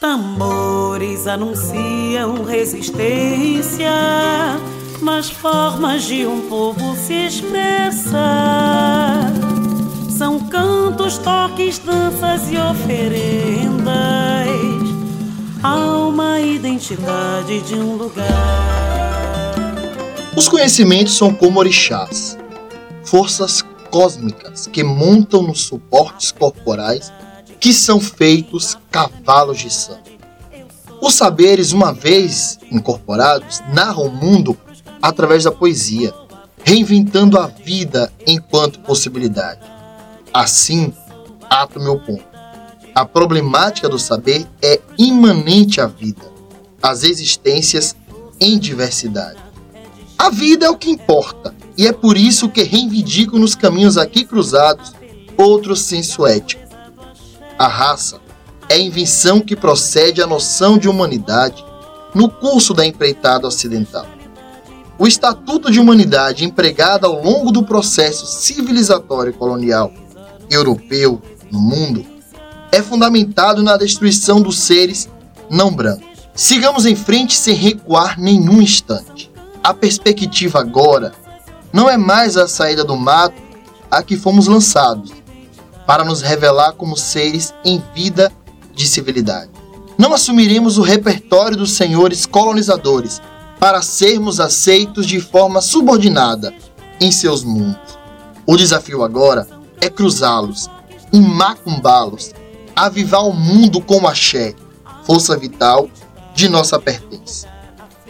Tambores 0.00 1.26
anunciam 1.26 2.44
resistência 2.44 3.90
nas 5.02 5.28
formas 5.28 6.04
de 6.04 6.24
um 6.24 6.48
povo 6.48 6.94
se 6.94 7.26
expressar. 7.26 9.32
São 10.08 10.38
cantos, 10.38 11.18
toques, 11.18 11.80
danças 11.80 12.48
e 12.48 12.56
oferendas 12.56 13.88
a 15.64 15.74
uma 15.74 16.40
identidade 16.42 17.60
de 17.62 17.74
um 17.74 17.96
lugar. 17.96 18.24
Os 20.36 20.48
conhecimentos 20.48 21.16
são 21.16 21.34
como 21.34 21.58
orixás, 21.58 22.38
forças 23.02 23.64
cósmicas 23.90 24.68
que 24.68 24.84
montam 24.84 25.42
nos 25.42 25.62
suportes 25.62 26.30
corporais 26.30 27.12
que 27.60 27.72
são 27.72 28.00
feitos 28.00 28.76
cavalos 28.90 29.58
de 29.58 29.72
sangue. 29.72 30.18
Os 31.00 31.14
saberes, 31.14 31.72
uma 31.72 31.92
vez 31.92 32.58
incorporados, 32.70 33.60
narram 33.72 34.06
o 34.06 34.10
mundo 34.10 34.56
através 35.00 35.44
da 35.44 35.52
poesia, 35.52 36.12
reinventando 36.64 37.38
a 37.38 37.46
vida 37.46 38.12
enquanto 38.26 38.80
possibilidade. 38.80 39.60
Assim, 40.32 40.92
ato 41.48 41.80
meu 41.80 41.98
ponto. 41.98 42.26
A 42.94 43.04
problemática 43.04 43.88
do 43.88 43.98
saber 43.98 44.46
é 44.60 44.80
imanente 44.98 45.80
à 45.80 45.86
vida, 45.86 46.32
às 46.82 47.04
existências 47.04 47.94
em 48.40 48.58
diversidade. 48.58 49.38
A 50.18 50.30
vida 50.30 50.66
é 50.66 50.70
o 50.70 50.76
que 50.76 50.90
importa, 50.90 51.54
e 51.76 51.86
é 51.86 51.92
por 51.92 52.16
isso 52.16 52.48
que 52.48 52.64
reivindico 52.64 53.38
nos 53.38 53.54
caminhos 53.54 53.96
aqui 53.96 54.24
cruzados 54.24 54.92
outro 55.36 55.76
senso 55.76 56.26
ético. 56.26 56.67
A 57.58 57.66
raça 57.66 58.20
é 58.68 58.78
invenção 58.78 59.40
que 59.40 59.56
procede 59.56 60.22
à 60.22 60.26
noção 60.28 60.78
de 60.78 60.88
humanidade 60.88 61.64
no 62.14 62.30
curso 62.30 62.72
da 62.72 62.86
empreitada 62.86 63.48
ocidental. 63.48 64.06
O 64.96 65.08
Estatuto 65.08 65.68
de 65.68 65.80
Humanidade 65.80 66.44
empregado 66.44 67.04
ao 67.04 67.20
longo 67.20 67.50
do 67.50 67.64
processo 67.64 68.26
civilizatório 68.26 69.32
colonial 69.32 69.92
europeu 70.48 71.20
no 71.50 71.60
mundo 71.60 72.06
é 72.70 72.80
fundamentado 72.80 73.60
na 73.60 73.76
destruição 73.76 74.40
dos 74.40 74.60
seres 74.60 75.08
não 75.50 75.72
brancos. 75.72 76.06
Sigamos 76.34 76.86
em 76.86 76.94
frente 76.94 77.36
sem 77.36 77.54
recuar 77.54 78.20
nenhum 78.20 78.62
instante. 78.62 79.32
A 79.64 79.74
perspectiva 79.74 80.60
agora 80.60 81.12
não 81.72 81.90
é 81.90 81.96
mais 81.96 82.36
a 82.36 82.46
saída 82.46 82.84
do 82.84 82.96
mato 82.96 83.42
a 83.90 84.00
que 84.00 84.16
fomos 84.16 84.46
lançados, 84.46 85.12
para 85.88 86.04
nos 86.04 86.20
revelar 86.20 86.74
como 86.74 86.98
seres 86.98 87.54
em 87.64 87.82
vida 87.94 88.30
de 88.74 88.86
civilidade. 88.86 89.48
Não 89.96 90.12
assumiremos 90.12 90.76
o 90.76 90.82
repertório 90.82 91.56
dos 91.56 91.72
senhores 91.72 92.26
colonizadores 92.26 93.22
para 93.58 93.80
sermos 93.80 94.38
aceitos 94.38 95.06
de 95.06 95.18
forma 95.18 95.62
subordinada 95.62 96.52
em 97.00 97.10
seus 97.10 97.42
mundos. 97.42 97.98
O 98.46 98.54
desafio 98.54 99.02
agora 99.02 99.48
é 99.80 99.88
cruzá-los, 99.88 100.68
macumbá-los, 101.10 102.34
avivar 102.76 103.24
o 103.26 103.32
mundo 103.32 103.80
com 103.80 104.02
o 104.02 104.06
axé, 104.06 104.54
força 105.04 105.38
vital 105.38 105.88
de 106.34 106.50
nossa 106.50 106.78
pertença. 106.78 107.48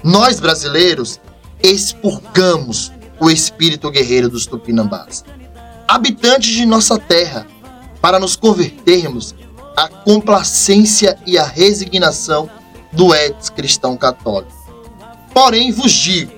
Nós 0.03 0.41
brasileiros 0.41 1.21
expurgamos 1.63 2.91
o 3.21 3.31
espírito 3.31 3.89
guerreiro 3.89 4.29
dos 4.29 4.47
tupinambás, 4.47 5.25
habitantes 5.87 6.51
de 6.51 6.67
nossa 6.67 6.99
terra, 6.99 7.47
para 8.01 8.19
nos 8.19 8.37
convertermos 8.37 9.35
à 9.77 9.89
complacência 9.89 11.19
e 11.27 11.39
à 11.39 11.45
resignação 11.45 12.51
do 12.93 13.15
ex 13.15 13.51
cristão 13.51 13.97
católico. 13.97 14.53
Porém, 15.33 15.71
vos 15.71 15.93
digo 15.93 16.33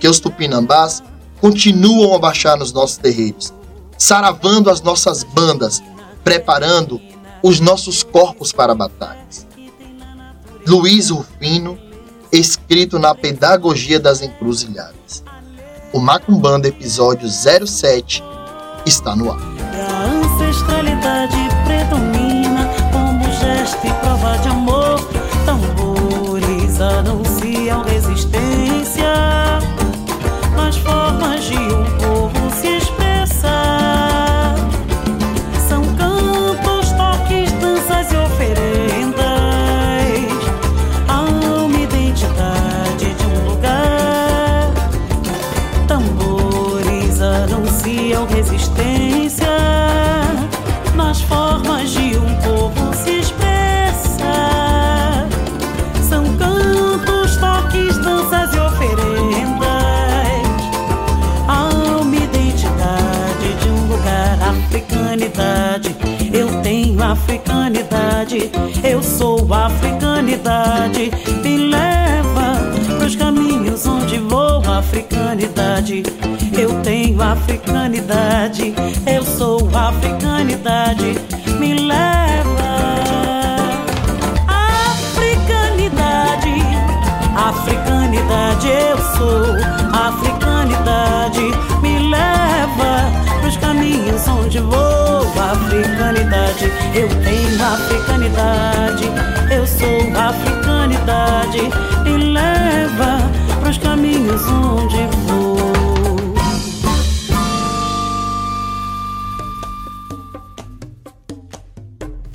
que 0.00 0.08
os 0.08 0.18
tupinambás 0.18 1.02
continuam 1.40 2.14
a 2.14 2.18
baixar 2.18 2.56
nos 2.56 2.72
nossos 2.72 2.96
terreiros, 2.96 3.52
saravando 3.96 4.70
as 4.70 4.80
nossas 4.80 5.22
bandas, 5.22 5.82
preparando 6.24 7.00
os 7.42 7.60
nossos 7.60 8.02
corpos 8.02 8.52
para 8.52 8.74
batalhas. 8.74 9.46
Luiz 10.66 11.10
Rufino, 11.10 11.78
escrito 12.30 12.98
na 12.98 13.14
Pedagogia 13.14 13.98
das 13.98 14.22
Encruzilhadas. 14.22 15.24
O 15.92 16.00
Macumbanda, 16.00 16.68
episódio 16.68 17.28
07, 17.28 18.22
está 18.86 19.14
no 19.14 19.30
ar. 19.30 19.51
Ancestralidade 20.52 21.48
predomina 21.64 22.68
como 22.92 23.24
gesto 23.24 23.86
e 23.86 23.90
prova 24.04 24.36
de 24.36 24.48
amor. 24.48 24.81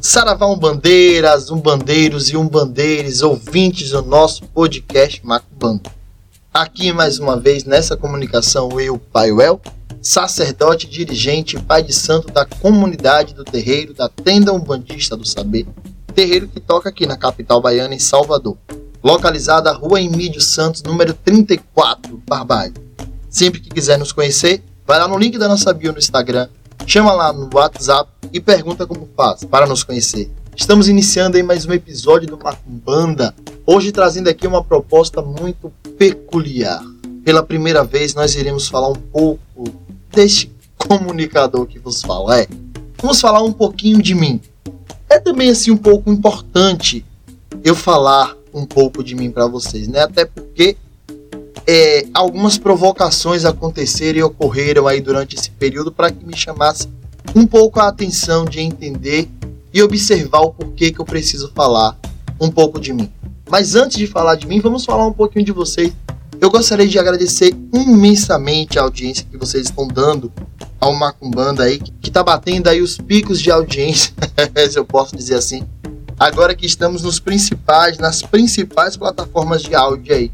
Saravá 0.10 0.48
Umbandeiras, 0.48 1.52
Umbandeiros 1.52 2.30
e 2.30 2.38
Umbandeires, 2.38 3.22
ouvintes 3.22 3.90
do 3.90 4.02
nosso 4.02 4.46
podcast 4.46 5.20
Macubanda. 5.26 5.92
Aqui 6.54 6.94
mais 6.94 7.20
uma 7.20 7.38
vez 7.38 7.66
nessa 7.66 7.98
comunicação 7.98 8.80
eu, 8.80 8.98
Paiuel, 8.98 9.60
sacerdote, 10.02 10.88
dirigente 10.88 11.60
pai 11.60 11.84
de 11.84 11.92
santo 11.92 12.32
da 12.32 12.46
comunidade 12.46 13.34
do 13.34 13.44
terreiro 13.44 13.94
da 13.94 14.08
Tenda 14.08 14.54
Umbandista 14.54 15.18
do 15.18 15.28
Saber, 15.28 15.68
terreiro 16.16 16.48
que 16.48 16.62
toca 16.62 16.88
aqui 16.88 17.06
na 17.06 17.18
capital 17.18 17.62
baiana 17.62 17.94
em 17.94 18.00
Salvador, 18.00 18.58
localizada 19.04 19.74
na 19.74 19.78
rua 19.78 20.02
Emílio 20.02 20.40
Santos, 20.40 20.84
número 20.84 21.14
34, 21.14 22.24
Barbalho. 22.26 22.76
Sempre 23.30 23.60
que 23.60 23.70
quiser 23.70 24.00
nos 24.00 24.14
conhecer, 24.14 24.64
vai 24.86 25.00
lá 25.00 25.08
no 25.10 25.18
link 25.18 25.38
da 25.38 25.50
nossa 25.50 25.74
bio 25.74 25.92
no 25.92 26.00
Instagram, 26.00 26.48
chama 26.86 27.14
lá 27.14 27.34
no 27.34 27.50
WhatsApp 27.54 28.10
e 28.32 28.40
pergunta 28.40 28.86
como 28.86 29.08
faz 29.16 29.44
para 29.44 29.66
nos 29.66 29.84
conhecer. 29.84 30.32
Estamos 30.56 30.88
iniciando 30.88 31.38
aí 31.38 31.44
mais 31.44 31.66
um 31.66 31.74
episódio 31.74 32.28
do 32.28 32.38
Macumbanda, 32.38 33.34
hoje 33.66 33.92
trazendo 33.92 34.28
aqui 34.30 34.48
uma 34.48 34.64
proposta 34.64 35.22
muito 35.22 35.72
peculiar. 35.98 36.84
Pela 37.24 37.44
primeira 37.44 37.84
vez 37.84 38.14
nós 38.14 38.36
iremos 38.36 38.68
falar 38.68 38.90
um 38.90 38.96
pouco 38.96 39.42
deste 40.12 40.52
comunicador 40.78 41.66
que 41.66 41.80
vos 41.80 42.02
fala. 42.02 42.40
É, 42.40 42.48
vamos 43.02 43.20
falar 43.20 43.42
um 43.44 43.54
pouquinho 43.54 44.02
de 44.02 44.16
mim. 44.16 44.42
É 45.10 45.20
também 45.20 45.50
assim 45.50 45.72
um 45.72 45.78
pouco 45.78 46.12
importante 46.12 47.06
eu 47.64 47.76
falar 47.76 48.36
um 48.54 48.66
pouco 48.66 49.04
de 49.04 49.16
mim 49.16 49.30
para 49.30 49.46
vocês, 49.46 49.88
né? 49.88 50.02
Até 50.02 50.26
porque 50.26 50.76
é, 51.68 52.06
algumas 52.14 52.58
provocações 52.58 53.44
aconteceram 53.44 54.20
e 54.20 54.24
ocorreram 54.24 54.88
aí 54.88 55.02
durante 55.02 55.36
esse 55.36 55.52
período 55.52 55.92
para 55.92 56.10
que 56.10 56.26
me 56.26 56.36
chamasse 56.36 56.88
um 57.36 57.46
pouco 57.46 57.82
a 57.82 57.90
atenção 57.90 58.46
de 58.46 58.62
entender 58.62 59.30
e 59.74 59.84
observar 59.84 60.40
o 60.40 60.52
porquê 60.52 60.92
que 60.92 61.00
eu 61.00 61.06
preciso 61.06 61.52
falar 61.54 61.98
um 62.40 62.50
pouco 62.50 62.80
de 62.80 62.94
mim. 62.94 63.12
Mas 63.50 63.76
antes 63.76 63.98
de 63.98 64.08
falar 64.08 64.36
de 64.36 64.48
mim, 64.48 64.62
vamos 64.62 64.86
falar 64.86 65.06
um 65.06 65.14
pouquinho 65.14 65.44
de 65.44 65.52
vocês. 65.52 65.92
Eu 66.40 66.50
gostaria 66.50 66.88
de 66.88 66.98
agradecer 66.98 67.54
imensamente 67.74 68.80
a 68.80 68.84
audiência 68.84 69.26
que 69.30 69.38
vocês 69.38 69.66
estão 69.66 69.88
dando 69.88 70.32
ao 70.80 70.94
Macumbanda 70.96 71.64
aí, 71.64 71.80
que 71.80 72.10
está 72.10 72.24
batendo 72.24 72.68
aí 72.68 72.82
os 72.82 72.98
picos 72.98 73.42
de 73.42 73.52
audiência, 73.52 74.14
se 74.70 74.78
eu 74.78 74.86
posso 74.86 75.16
dizer 75.16 75.36
assim. 75.36 75.64
Agora 76.18 76.56
que 76.56 76.66
estamos 76.66 77.02
nos 77.02 77.20
principais, 77.20 77.98
nas 77.98 78.22
principais 78.22 78.96
plataformas 78.96 79.62
de 79.62 79.76
áudio 79.76 80.16
aí, 80.16 80.32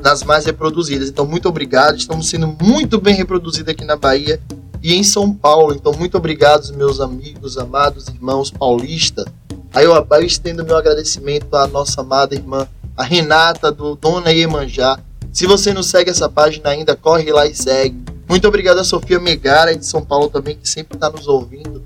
nas 0.00 0.22
mais 0.22 0.44
reproduzidas. 0.44 1.08
Então, 1.08 1.26
muito 1.26 1.48
obrigado. 1.48 1.96
Estamos 1.96 2.28
sendo 2.28 2.48
muito 2.60 3.00
bem 3.00 3.14
reproduzidos 3.14 3.72
aqui 3.72 3.84
na 3.84 3.96
Bahia 3.96 4.40
e 4.82 4.94
em 4.94 5.02
São 5.02 5.32
Paulo. 5.32 5.74
Então, 5.74 5.92
muito 5.92 6.16
obrigado, 6.16 6.72
meus 6.74 7.00
amigos, 7.00 7.58
amados 7.58 8.08
irmãos 8.08 8.50
paulistas. 8.50 9.26
Aí 9.72 9.84
eu, 9.84 9.94
eu 9.94 10.22
estendo 10.22 10.64
meu 10.64 10.76
agradecimento 10.76 11.54
à 11.54 11.66
nossa 11.66 12.00
amada 12.00 12.34
irmã, 12.34 12.66
a 12.96 13.04
Renata 13.04 13.70
do 13.70 13.94
Dona 13.94 14.32
Iemanjá. 14.32 14.98
Se 15.32 15.46
você 15.46 15.72
não 15.72 15.82
segue 15.82 16.10
essa 16.10 16.28
página 16.28 16.70
ainda, 16.70 16.96
corre 16.96 17.32
lá 17.32 17.46
e 17.46 17.54
segue. 17.54 18.02
Muito 18.28 18.46
obrigado 18.48 18.78
a 18.78 18.84
Sofia 18.84 19.18
Megara 19.20 19.76
de 19.76 19.86
São 19.86 20.04
Paulo 20.04 20.28
também, 20.28 20.56
que 20.56 20.68
sempre 20.68 20.96
está 20.96 21.08
nos 21.10 21.28
ouvindo. 21.28 21.82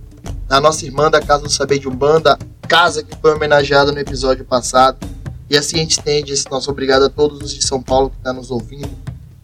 A 0.48 0.60
nossa 0.60 0.84
irmã 0.84 1.10
da 1.10 1.20
Casa 1.20 1.42
do 1.42 1.50
Saber 1.50 1.78
de 1.78 1.88
Umbanda, 1.88 2.38
casa 2.68 3.02
que 3.02 3.16
foi 3.16 3.34
homenageada 3.34 3.92
no 3.92 3.98
episódio 3.98 4.44
passado. 4.44 4.98
E 5.48 5.56
assim 5.56 5.76
a 5.76 5.80
gente 5.80 5.92
estende 5.92 6.32
esse 6.32 6.50
nosso 6.50 6.70
obrigado 6.70 7.04
a 7.04 7.10
todos 7.10 7.40
os 7.40 7.54
de 7.54 7.64
São 7.64 7.82
Paulo 7.82 8.10
que 8.10 8.16
estão 8.16 8.34
tá 8.34 8.38
nos 8.38 8.50
ouvindo. 8.50 8.90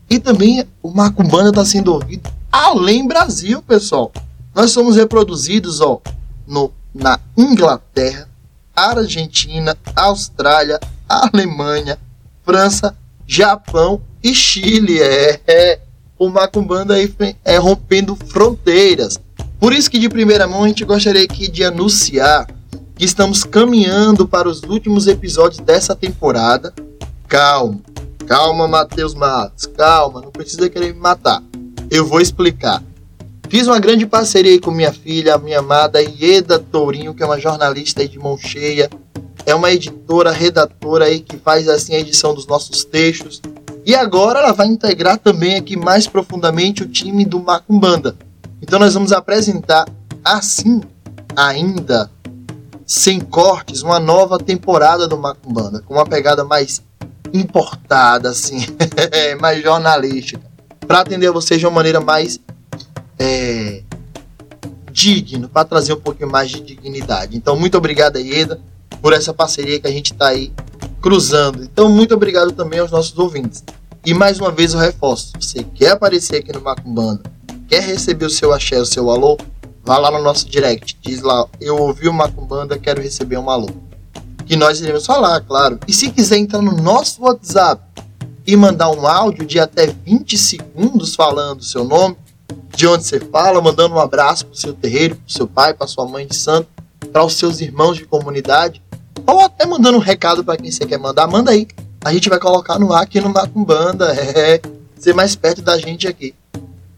E 0.08 0.18
também 0.18 0.66
o 0.82 0.90
Macumbanda 0.90 1.50
está 1.50 1.64
sendo 1.64 1.92
ouvido 1.92 2.30
além 2.50 3.06
Brasil, 3.06 3.62
pessoal. 3.62 4.12
Nós 4.54 4.72
somos 4.72 4.96
reproduzidos 4.96 5.80
ó, 5.80 6.00
no, 6.46 6.72
na 6.92 7.20
Inglaterra, 7.36 8.28
Argentina, 8.74 9.76
Austrália, 9.94 10.80
Alemanha, 11.08 11.98
França, 12.44 12.96
Japão 13.26 14.00
e 14.22 14.34
Chile. 14.34 15.00
É, 15.00 15.40
é 15.46 15.80
o 16.18 16.28
Macumbanda 16.28 16.94
aí 16.94 17.12
é 17.44 17.56
rompendo 17.56 18.14
fronteiras. 18.14 19.18
Por 19.58 19.72
isso 19.72 19.90
que 19.90 19.98
de 19.98 20.08
primeira 20.08 20.46
mão 20.46 20.64
a 20.64 20.68
gente 20.68 20.84
gostaria 20.84 21.22
aqui 21.22 21.48
de 21.48 21.64
anunciar 21.64 22.46
que 23.00 23.06
estamos 23.06 23.44
caminhando 23.44 24.28
para 24.28 24.46
os 24.46 24.62
últimos 24.62 25.06
episódios 25.06 25.58
dessa 25.58 25.96
temporada. 25.96 26.70
Calma, 27.26 27.80
calma, 28.26 28.68
Matheus 28.68 29.14
Matos, 29.14 29.64
calma, 29.64 30.20
não 30.20 30.30
precisa 30.30 30.68
querer 30.68 30.92
me 30.92 31.00
matar. 31.00 31.42
Eu 31.90 32.06
vou 32.06 32.20
explicar. 32.20 32.82
Fiz 33.48 33.66
uma 33.66 33.80
grande 33.80 34.04
parceria 34.04 34.60
com 34.60 34.70
minha 34.70 34.92
filha, 34.92 35.34
a 35.34 35.38
minha 35.38 35.60
amada 35.60 35.98
Ieda 36.02 36.58
Tourinho, 36.58 37.14
que 37.14 37.22
é 37.22 37.26
uma 37.26 37.40
jornalista 37.40 38.06
de 38.06 38.18
mão 38.18 38.36
cheia. 38.36 38.90
É 39.46 39.54
uma 39.54 39.72
editora, 39.72 40.30
redatora 40.30 41.06
aí 41.06 41.20
que 41.20 41.38
faz 41.38 41.68
assim 41.68 41.94
a 41.94 42.00
edição 42.00 42.34
dos 42.34 42.46
nossos 42.46 42.84
textos. 42.84 43.40
E 43.86 43.94
agora 43.94 44.40
ela 44.40 44.52
vai 44.52 44.66
integrar 44.66 45.16
também 45.16 45.56
aqui 45.56 45.74
mais 45.74 46.06
profundamente 46.06 46.82
o 46.82 46.86
time 46.86 47.24
do 47.24 47.40
Macumbanda. 47.40 48.14
Então 48.60 48.78
nós 48.78 48.92
vamos 48.92 49.10
apresentar 49.10 49.88
assim, 50.22 50.82
ainda 51.34 52.10
sem 52.90 53.20
cortes, 53.20 53.82
uma 53.82 54.00
nova 54.00 54.36
temporada 54.36 55.06
do 55.06 55.16
Macumbanda, 55.16 55.80
com 55.80 55.94
uma 55.94 56.04
pegada 56.04 56.42
mais 56.42 56.82
importada, 57.32 58.30
assim, 58.30 58.66
mais 59.40 59.62
jornalística 59.62 60.42
para 60.88 60.98
atender 60.98 61.30
vocês 61.30 61.60
de 61.60 61.66
uma 61.66 61.72
maneira 61.72 62.00
mais 62.00 62.40
é, 63.16 63.84
digna, 64.90 65.48
para 65.48 65.64
trazer 65.64 65.92
um 65.92 66.00
pouquinho 66.00 66.28
mais 66.28 66.50
de 66.50 66.60
dignidade. 66.60 67.36
Então, 67.36 67.54
muito 67.54 67.78
obrigado, 67.78 68.18
Ieda, 68.18 68.60
por 69.00 69.12
essa 69.12 69.32
parceria 69.32 69.78
que 69.78 69.86
a 69.86 69.92
gente 69.92 70.12
está 70.12 70.30
aí 70.30 70.52
cruzando. 71.00 71.62
Então, 71.62 71.88
muito 71.88 72.12
obrigado 72.12 72.50
também 72.50 72.80
aos 72.80 72.90
nossos 72.90 73.16
ouvintes. 73.16 73.62
E 74.04 74.12
mais 74.12 74.40
uma 74.40 74.50
vez 74.50 74.74
eu 74.74 74.80
reforço: 74.80 75.30
você 75.40 75.62
quer 75.62 75.92
aparecer 75.92 76.38
aqui 76.38 76.52
no 76.52 76.60
Macumbanda, 76.60 77.22
quer 77.68 77.84
receber 77.84 78.24
o 78.24 78.30
seu 78.30 78.52
axé, 78.52 78.80
o 78.80 78.84
seu 78.84 79.08
alô, 79.08 79.38
vá 79.90 79.98
lá 79.98 80.08
no 80.08 80.22
nosso 80.22 80.48
direct, 80.48 80.96
diz 81.02 81.20
lá, 81.20 81.48
eu 81.60 81.76
ouvi 81.76 82.08
o 82.08 82.12
Macumbanda, 82.12 82.78
quero 82.78 83.02
receber 83.02 83.38
um 83.38 83.50
alô. 83.50 83.68
Que 84.46 84.54
nós 84.54 84.80
iremos 84.80 85.04
falar, 85.04 85.40
claro. 85.40 85.80
E 85.88 85.92
se 85.92 86.12
quiser 86.12 86.36
entrar 86.36 86.62
no 86.62 86.76
nosso 86.76 87.20
WhatsApp, 87.20 87.82
e 88.46 88.54
mandar 88.54 88.88
um 88.88 89.04
áudio 89.04 89.44
de 89.44 89.58
até 89.58 89.88
20 89.88 90.38
segundos 90.38 91.16
falando 91.16 91.58
o 91.58 91.64
seu 91.64 91.82
nome, 91.82 92.16
de 92.68 92.86
onde 92.86 93.02
você 93.02 93.18
fala, 93.18 93.60
mandando 93.60 93.96
um 93.96 93.98
abraço 93.98 94.46
para 94.46 94.54
o 94.54 94.56
seu 94.56 94.72
terreiro, 94.72 95.16
para 95.16 95.26
o 95.26 95.32
seu 95.32 95.48
pai, 95.48 95.74
para 95.74 95.88
sua 95.88 96.06
mãe 96.06 96.24
de 96.24 96.36
santo, 96.36 96.68
para 97.12 97.24
os 97.24 97.34
seus 97.34 97.60
irmãos 97.60 97.96
de 97.96 98.04
comunidade, 98.04 98.80
ou 99.26 99.40
até 99.40 99.66
mandando 99.66 99.98
um 99.98 100.00
recado 100.00 100.44
para 100.44 100.56
quem 100.56 100.70
você 100.70 100.86
quer 100.86 101.00
mandar, 101.00 101.26
manda 101.26 101.50
aí. 101.50 101.66
A 102.04 102.12
gente 102.12 102.28
vai 102.28 102.38
colocar 102.38 102.78
no 102.78 102.92
ar 102.92 103.02
aqui 103.02 103.20
no 103.20 103.28
Macumbanda, 103.28 104.14
é, 104.14 104.60
ser 104.96 105.14
mais 105.14 105.34
perto 105.34 105.62
da 105.62 105.76
gente 105.78 106.06
aqui. 106.06 106.32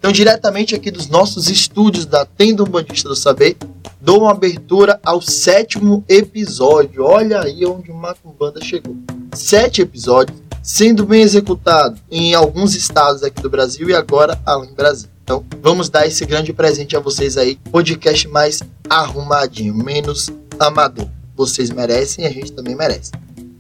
Então, 0.02 0.10
diretamente 0.10 0.74
aqui 0.74 0.90
dos 0.90 1.06
nossos 1.06 1.48
estúdios 1.48 2.04
da 2.04 2.26
Tenda 2.26 2.64
Umbandista 2.64 3.08
do 3.08 3.14
Saber, 3.14 3.56
dou 4.00 4.22
uma 4.22 4.32
abertura 4.32 4.98
ao 5.04 5.22
sétimo 5.22 6.04
episódio. 6.08 7.04
Olha 7.04 7.40
aí 7.40 7.64
onde 7.64 7.92
o 7.92 7.94
Macumbanda 7.94 8.60
chegou. 8.60 8.96
Sete 9.32 9.80
episódios 9.80 10.36
sendo 10.60 11.06
bem 11.06 11.22
executado 11.22 12.00
em 12.10 12.34
alguns 12.34 12.74
estados 12.74 13.22
aqui 13.22 13.40
do 13.40 13.48
Brasil 13.48 13.90
e 13.90 13.94
agora 13.94 14.36
além 14.44 14.70
do 14.70 14.74
Brasil. 14.74 15.08
Então, 15.22 15.44
vamos 15.62 15.88
dar 15.88 16.04
esse 16.04 16.26
grande 16.26 16.52
presente 16.52 16.96
a 16.96 17.00
vocês 17.00 17.36
aí, 17.36 17.54
podcast 17.70 18.26
mais 18.26 18.60
arrumadinho, 18.90 19.72
menos 19.72 20.28
amador. 20.58 21.08
Vocês 21.36 21.70
merecem 21.70 22.24
e 22.24 22.26
a 22.26 22.30
gente 22.32 22.50
também 22.50 22.74
merece. 22.74 23.12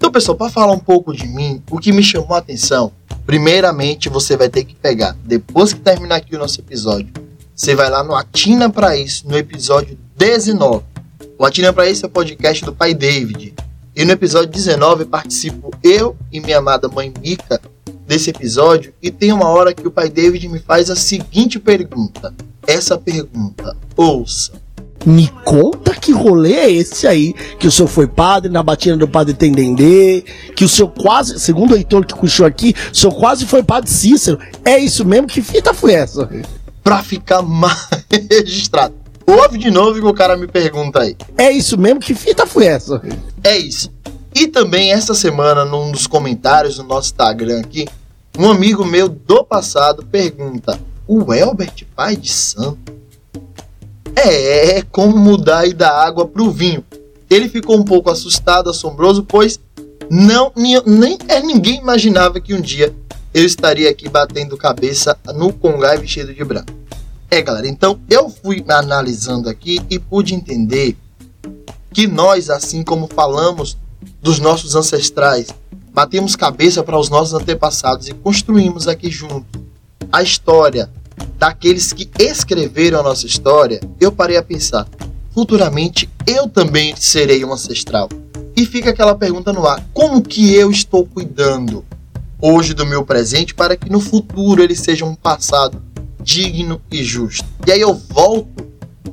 Então, 0.02 0.10
pessoal, 0.10 0.36
para 0.36 0.50
falar 0.50 0.72
um 0.72 0.80
pouco 0.80 1.14
de 1.14 1.28
mim, 1.28 1.62
o 1.70 1.78
que 1.78 1.92
me 1.92 2.02
chamou 2.02 2.34
a 2.34 2.38
atenção, 2.38 2.90
primeiramente 3.24 4.08
você 4.08 4.36
vai 4.36 4.48
ter 4.48 4.64
que 4.64 4.74
pegar, 4.74 5.16
depois 5.24 5.72
que 5.72 5.78
terminar 5.78 6.16
aqui 6.16 6.34
o 6.34 6.40
nosso 6.40 6.58
episódio, 6.58 7.12
você 7.54 7.76
vai 7.76 7.88
lá 7.88 8.02
no 8.02 8.12
Atina 8.12 8.68
para 8.68 8.96
isso, 8.96 9.28
no 9.28 9.38
episódio 9.38 9.96
19. 10.16 10.82
O 11.38 11.46
Atina 11.46 11.72
para 11.72 11.88
isso 11.88 12.04
é 12.04 12.08
o 12.08 12.10
podcast 12.10 12.64
do 12.64 12.74
pai 12.74 12.94
David. 12.94 13.54
E 13.94 14.04
no 14.04 14.10
episódio 14.10 14.50
19 14.50 15.04
participo 15.04 15.70
eu 15.84 16.16
e 16.32 16.40
minha 16.40 16.58
amada 16.58 16.88
mãe 16.88 17.14
Mika 17.22 17.60
desse 18.04 18.30
episódio 18.30 18.92
e 19.00 19.08
tem 19.08 19.32
uma 19.32 19.50
hora 19.50 19.72
que 19.72 19.86
o 19.86 19.90
pai 19.92 20.08
David 20.08 20.48
me 20.48 20.58
faz 20.58 20.90
a 20.90 20.96
seguinte 20.96 21.60
pergunta. 21.60 22.34
Essa 22.66 22.98
pergunta, 22.98 23.76
ouça. 23.96 24.61
Me 25.04 25.28
conta 25.44 25.94
que 25.94 26.12
rolê 26.12 26.54
é 26.54 26.70
esse 26.70 27.06
aí, 27.06 27.32
que 27.58 27.66
o 27.66 27.70
senhor 27.70 27.88
foi 27.88 28.06
padre, 28.06 28.50
na 28.50 28.62
batina 28.62 28.96
do 28.96 29.08
padre 29.08 29.34
Tendendê, 29.34 30.24
que 30.54 30.64
o 30.64 30.68
senhor 30.68 30.88
quase, 30.90 31.40
segundo 31.40 31.72
o 31.72 31.76
Heitor 31.76 32.04
que 32.04 32.14
puxou 32.14 32.46
aqui, 32.46 32.74
o 32.92 32.96
senhor 32.96 33.12
quase 33.14 33.46
foi 33.46 33.62
padre 33.62 33.90
Cícero. 33.90 34.38
É 34.64 34.78
isso 34.78 35.04
mesmo? 35.04 35.26
Que 35.26 35.42
fita 35.42 35.74
foi 35.74 35.94
essa? 35.94 36.28
Pra 36.84 37.02
ficar 37.02 37.42
mais 37.42 37.88
registrado. 38.30 38.94
Ouve 39.26 39.58
de 39.58 39.70
novo 39.70 40.00
que 40.00 40.06
o 40.06 40.14
cara 40.14 40.36
me 40.36 40.46
pergunta 40.46 41.00
aí. 41.00 41.16
É 41.38 41.50
isso 41.50 41.78
mesmo? 41.78 42.00
Que 42.00 42.14
fita 42.14 42.46
foi 42.46 42.66
essa? 42.66 43.00
É 43.42 43.56
isso. 43.56 43.90
E 44.34 44.46
também 44.46 44.92
essa 44.92 45.14
semana, 45.14 45.64
num 45.64 45.90
dos 45.92 46.06
comentários 46.06 46.76
do 46.76 46.84
nosso 46.84 47.08
Instagram 47.10 47.60
aqui, 47.60 47.86
um 48.38 48.50
amigo 48.50 48.84
meu 48.84 49.08
do 49.08 49.44
passado 49.44 50.04
pergunta: 50.10 50.78
O 51.06 51.32
Elbert, 51.32 51.84
pai 51.94 52.16
de 52.16 52.30
santo? 52.30 53.01
É, 54.16 54.78
é 54.78 54.82
como 54.82 55.16
mudar 55.16 55.66
e 55.66 55.72
da 55.72 55.90
água 55.90 56.26
pro 56.26 56.50
vinho. 56.50 56.84
Ele 57.30 57.48
ficou 57.48 57.78
um 57.78 57.84
pouco 57.84 58.10
assustado, 58.10 58.68
assombroso, 58.68 59.24
pois 59.24 59.58
não 60.10 60.52
nem 60.54 61.18
é, 61.28 61.40
ninguém 61.40 61.78
imaginava 61.78 62.40
que 62.40 62.52
um 62.52 62.60
dia 62.60 62.94
eu 63.32 63.44
estaria 63.44 63.88
aqui 63.88 64.08
batendo 64.08 64.56
cabeça 64.56 65.16
no 65.34 65.52
Congai 65.52 65.96
vestido 65.96 66.34
de 66.34 66.44
branco. 66.44 66.72
É, 67.30 67.40
galera, 67.40 67.66
então 67.66 67.98
eu 68.10 68.28
fui 68.28 68.62
analisando 68.68 69.48
aqui 69.48 69.80
e 69.88 69.98
pude 69.98 70.34
entender 70.34 70.96
que 71.92 72.06
nós, 72.06 72.50
assim 72.50 72.82
como 72.82 73.08
falamos 73.08 73.78
dos 74.20 74.38
nossos 74.38 74.74
ancestrais, 74.74 75.48
batemos 75.94 76.36
cabeça 76.36 76.82
para 76.82 76.98
os 76.98 77.08
nossos 77.08 77.32
antepassados 77.32 78.08
e 78.08 78.12
construímos 78.12 78.86
aqui 78.86 79.10
junto 79.10 79.64
a 80.10 80.22
história 80.22 80.90
daqueles 81.38 81.92
que 81.92 82.10
escreveram 82.18 83.00
a 83.00 83.02
nossa 83.02 83.26
história, 83.26 83.80
eu 84.00 84.12
parei 84.12 84.36
a 84.36 84.42
pensar, 84.42 84.86
futuramente 85.32 86.08
eu 86.26 86.48
também 86.48 86.94
serei 86.96 87.44
um 87.44 87.52
ancestral. 87.52 88.08
E 88.56 88.66
fica 88.66 88.90
aquela 88.90 89.14
pergunta 89.14 89.52
no 89.52 89.66
ar: 89.66 89.82
como 89.92 90.22
que 90.22 90.54
eu 90.54 90.70
estou 90.70 91.06
cuidando 91.06 91.84
hoje 92.42 92.74
do 92.74 92.84
meu 92.84 93.04
presente 93.04 93.54
para 93.54 93.76
que 93.76 93.88
no 93.88 94.00
futuro 94.00 94.62
ele 94.62 94.74
seja 94.74 95.04
um 95.04 95.14
passado 95.14 95.80
digno 96.20 96.80
e 96.90 97.02
justo. 97.02 97.44
E 97.66 97.70
aí 97.70 97.80
eu 97.80 97.94
volto 97.94 98.66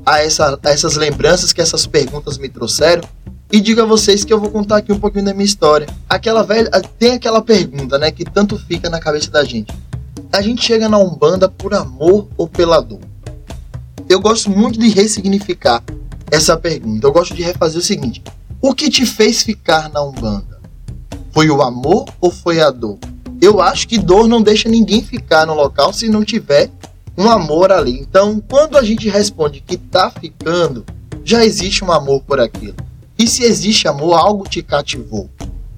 a, 0.05 0.19
essa, 0.19 0.59
a 0.63 0.69
essas 0.69 0.95
lembranças 0.95 1.53
que 1.53 1.61
essas 1.61 1.85
perguntas 1.85 2.37
me 2.37 2.49
trouxeram 2.49 3.03
e 3.51 3.59
digo 3.59 3.81
a 3.81 3.85
vocês 3.85 4.23
que 4.23 4.33
eu 4.33 4.39
vou 4.39 4.49
contar 4.49 4.77
aqui 4.77 4.91
um 4.91 4.99
pouquinho 4.99 5.25
da 5.25 5.33
minha 5.33 5.45
história. 5.45 5.87
Aquela 6.07 6.43
velha, 6.43 6.69
tem 6.97 7.13
aquela 7.13 7.41
pergunta, 7.41 7.97
né, 7.97 8.11
que 8.11 8.25
tanto 8.25 8.57
fica 8.57 8.89
na 8.89 8.99
cabeça 8.99 9.29
da 9.29 9.43
gente. 9.43 9.73
A 10.31 10.43
gente 10.43 10.63
chega 10.63 10.87
na 10.87 10.99
Umbanda 10.99 11.49
por 11.49 11.73
amor 11.73 12.27
ou 12.37 12.47
pela 12.47 12.79
dor? 12.79 12.99
Eu 14.07 14.19
gosto 14.19 14.49
muito 14.51 14.79
de 14.79 14.87
ressignificar 14.89 15.83
essa 16.29 16.55
pergunta. 16.55 17.07
Eu 17.07 17.11
gosto 17.11 17.33
de 17.33 17.41
refazer 17.41 17.79
o 17.79 17.83
seguinte: 17.83 18.23
O 18.61 18.75
que 18.75 18.91
te 18.91 19.07
fez 19.07 19.41
ficar 19.41 19.89
na 19.89 20.03
Umbanda? 20.03 20.61
Foi 21.31 21.49
o 21.49 21.63
amor 21.63 22.05
ou 22.21 22.29
foi 22.29 22.61
a 22.61 22.69
dor? 22.69 22.99
Eu 23.41 23.59
acho 23.59 23.87
que 23.87 23.97
dor 23.97 24.27
não 24.27 24.41
deixa 24.41 24.69
ninguém 24.69 25.01
ficar 25.01 25.47
no 25.47 25.55
local 25.55 25.91
se 25.91 26.07
não 26.07 26.23
tiver 26.23 26.69
um 27.17 27.27
amor 27.27 27.71
ali. 27.71 27.99
Então, 27.99 28.39
quando 28.47 28.77
a 28.77 28.83
gente 28.83 29.09
responde 29.09 29.61
que 29.61 29.77
tá 29.77 30.11
ficando, 30.11 30.85
já 31.23 31.43
existe 31.43 31.83
um 31.83 31.91
amor 31.91 32.21
por 32.21 32.39
aquilo. 32.39 32.75
E 33.17 33.27
se 33.27 33.43
existe 33.43 33.87
amor, 33.87 34.13
algo 34.13 34.47
te 34.47 34.61
cativou. 34.61 35.27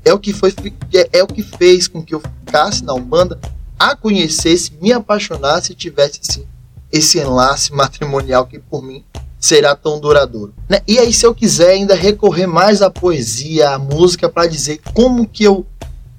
É 0.03 0.13
o 0.13 0.19
que 0.19 0.33
foi 0.33 0.53
é, 0.93 1.19
é 1.19 1.23
o 1.23 1.27
que 1.27 1.41
fez 1.41 1.87
com 1.87 2.03
que 2.03 2.13
eu 2.13 2.19
ficasse 2.19 2.83
na 2.83 2.93
Umbanda, 2.93 3.39
a 3.81 3.95
conhecesse, 3.95 4.73
me 4.79 4.93
apaixonasse 4.93 5.71
e 5.71 5.75
tivesse 5.75 6.19
assim 6.21 6.45
esse 6.91 7.17
enlace 7.17 7.73
matrimonial 7.73 8.45
que 8.45 8.59
por 8.59 8.83
mim 8.83 9.03
será 9.39 9.75
tão 9.75 9.99
duradouro. 9.99 10.53
Né? 10.69 10.81
E 10.87 10.99
aí, 10.99 11.11
se 11.11 11.25
eu 11.25 11.33
quiser 11.33 11.71
ainda 11.71 11.95
recorrer 11.95 12.45
mais 12.45 12.83
à 12.83 12.91
poesia, 12.91 13.71
à 13.71 13.79
música, 13.79 14.29
para 14.29 14.47
dizer 14.47 14.79
como 14.93 15.27
que 15.27 15.43
eu 15.43 15.65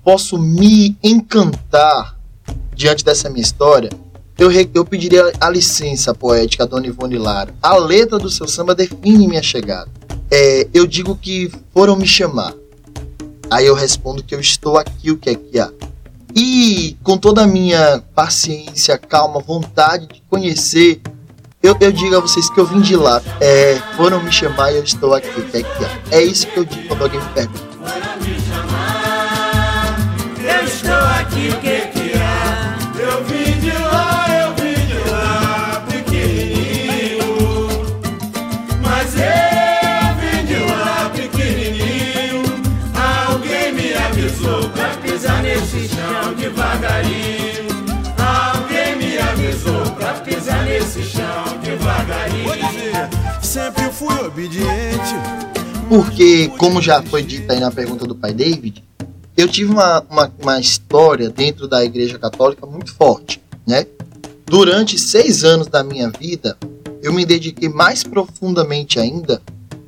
posso 0.02 0.36
me 0.36 0.96
encantar 1.00 2.18
diante 2.74 3.04
dessa 3.04 3.30
minha 3.30 3.42
história, 3.42 3.90
eu, 4.36 4.50
eu 4.74 4.84
pediria 4.84 5.30
a 5.40 5.48
licença 5.48 6.12
poética, 6.12 6.66
Dona 6.66 6.88
Ivone 6.88 7.16
Lara. 7.16 7.54
A 7.62 7.76
letra 7.76 8.18
do 8.18 8.28
seu 8.28 8.48
samba 8.48 8.74
define 8.74 9.28
minha 9.28 9.42
chegada. 9.42 9.88
É, 10.28 10.66
eu 10.74 10.84
digo 10.84 11.14
que 11.14 11.52
foram 11.72 11.94
me 11.94 12.08
chamar. 12.08 12.54
Aí 13.48 13.66
eu 13.66 13.74
respondo 13.74 14.24
que 14.24 14.34
eu 14.34 14.40
estou 14.40 14.78
aqui, 14.78 15.12
o 15.12 15.16
que 15.16 15.30
é 15.30 15.34
que 15.36 15.60
há? 15.60 15.70
E 16.34 16.96
com 17.02 17.18
toda 17.18 17.42
a 17.42 17.46
minha 17.46 18.02
paciência, 18.14 18.96
calma, 18.98 19.40
vontade 19.40 20.06
de 20.06 20.22
conhecer 20.28 21.00
eu, 21.62 21.76
eu 21.80 21.92
digo 21.92 22.16
a 22.16 22.20
vocês 22.20 22.50
que 22.50 22.58
eu 22.58 22.66
vim 22.66 22.80
de 22.80 22.96
lá. 22.96 23.22
É, 23.40 23.76
foram 23.96 24.20
me 24.20 24.32
chamar 24.32 24.72
e 24.72 24.78
eu 24.78 24.82
estou 24.82 25.14
aqui. 25.14 25.28
É, 26.10 26.18
é 26.18 26.22
isso 26.24 26.44
que 26.48 26.58
eu 26.58 26.64
digo 26.64 26.88
quando 26.88 27.02
alguém 27.02 27.20
me 27.20 27.28
pergunta. 27.28 27.62
Porque, 55.88 56.48
como 56.56 56.80
já 56.80 57.02
foi 57.02 57.22
dito 57.22 57.50
aí 57.52 57.60
na 57.60 57.70
pergunta 57.70 58.06
do 58.06 58.14
pai 58.14 58.32
David, 58.32 58.82
eu 59.36 59.46
tive 59.48 59.70
uma, 59.70 60.00
uma, 60.08 60.32
uma 60.40 60.60
história 60.60 61.28
dentro 61.28 61.68
da 61.68 61.84
igreja 61.84 62.18
católica 62.18 62.66
muito 62.66 62.94
forte, 62.94 63.42
né? 63.66 63.86
Durante 64.46 64.98
seis 64.98 65.44
anos 65.44 65.66
da 65.66 65.82
minha 65.84 66.10
vida, 66.10 66.56
eu 67.02 67.12
me 67.12 67.24
dediquei 67.26 67.68
mais 67.68 68.04
profundamente 68.04 68.98
ainda 68.98 69.42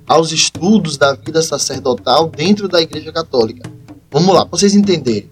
aos 0.07 0.33
estudos 0.33 0.97
da 0.97 1.15
vida 1.15 1.41
sacerdotal 1.41 2.29
dentro 2.29 2.69
da 2.69 2.81
igreja 2.81 3.13
católica. 3.13 3.71
Vamos 4.11 4.35
lá, 4.35 4.45
para 4.45 4.59
vocês 4.59 4.75
entenderem. 4.75 5.29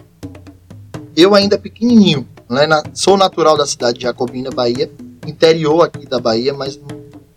Eu 1.15 1.35
ainda 1.35 1.59
pequenininho, 1.59 2.27
né, 2.49 2.67
sou 2.95 3.17
natural 3.17 3.57
da 3.57 3.67
cidade 3.67 3.99
de 3.99 4.05
Jacobina, 4.05 4.51
Bahia, 4.51 4.91
interior 5.27 5.83
aqui 5.83 6.07
da 6.07 6.19
Bahia, 6.19 6.55
mas 6.55 6.79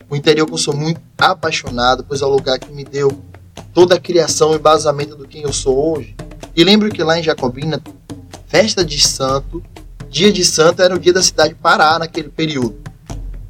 o 0.10 0.16
interior 0.16 0.46
que 0.46 0.54
eu 0.54 0.58
sou 0.58 0.76
muito 0.76 1.02
apaixonado, 1.18 2.04
pois 2.08 2.22
é 2.22 2.26
o 2.26 2.30
lugar 2.30 2.60
que 2.60 2.72
me 2.72 2.84
deu 2.84 3.12
toda 3.74 3.96
a 3.96 4.00
criação 4.00 4.54
e 4.54 4.60
basamento 4.60 5.16
do 5.16 5.28
quem 5.28 5.42
eu 5.42 5.54
sou 5.54 5.96
hoje. 5.96 6.16
E 6.56 6.64
lembro 6.64 6.90
que 6.90 7.04
lá 7.04 7.20
em 7.20 7.24
Jacobina, 7.24 7.82
festa 8.48 8.86
de 8.86 9.00
santo, 9.06 9.64
dia 10.10 10.32
de 10.32 10.46
santo 10.46 10.82
era 10.82 10.96
o 10.96 11.00
dia 11.00 11.12
da 11.12 11.22
cidade 11.22 11.56
parar 11.56 12.00
naquele 12.00 12.30
período. 12.30 12.78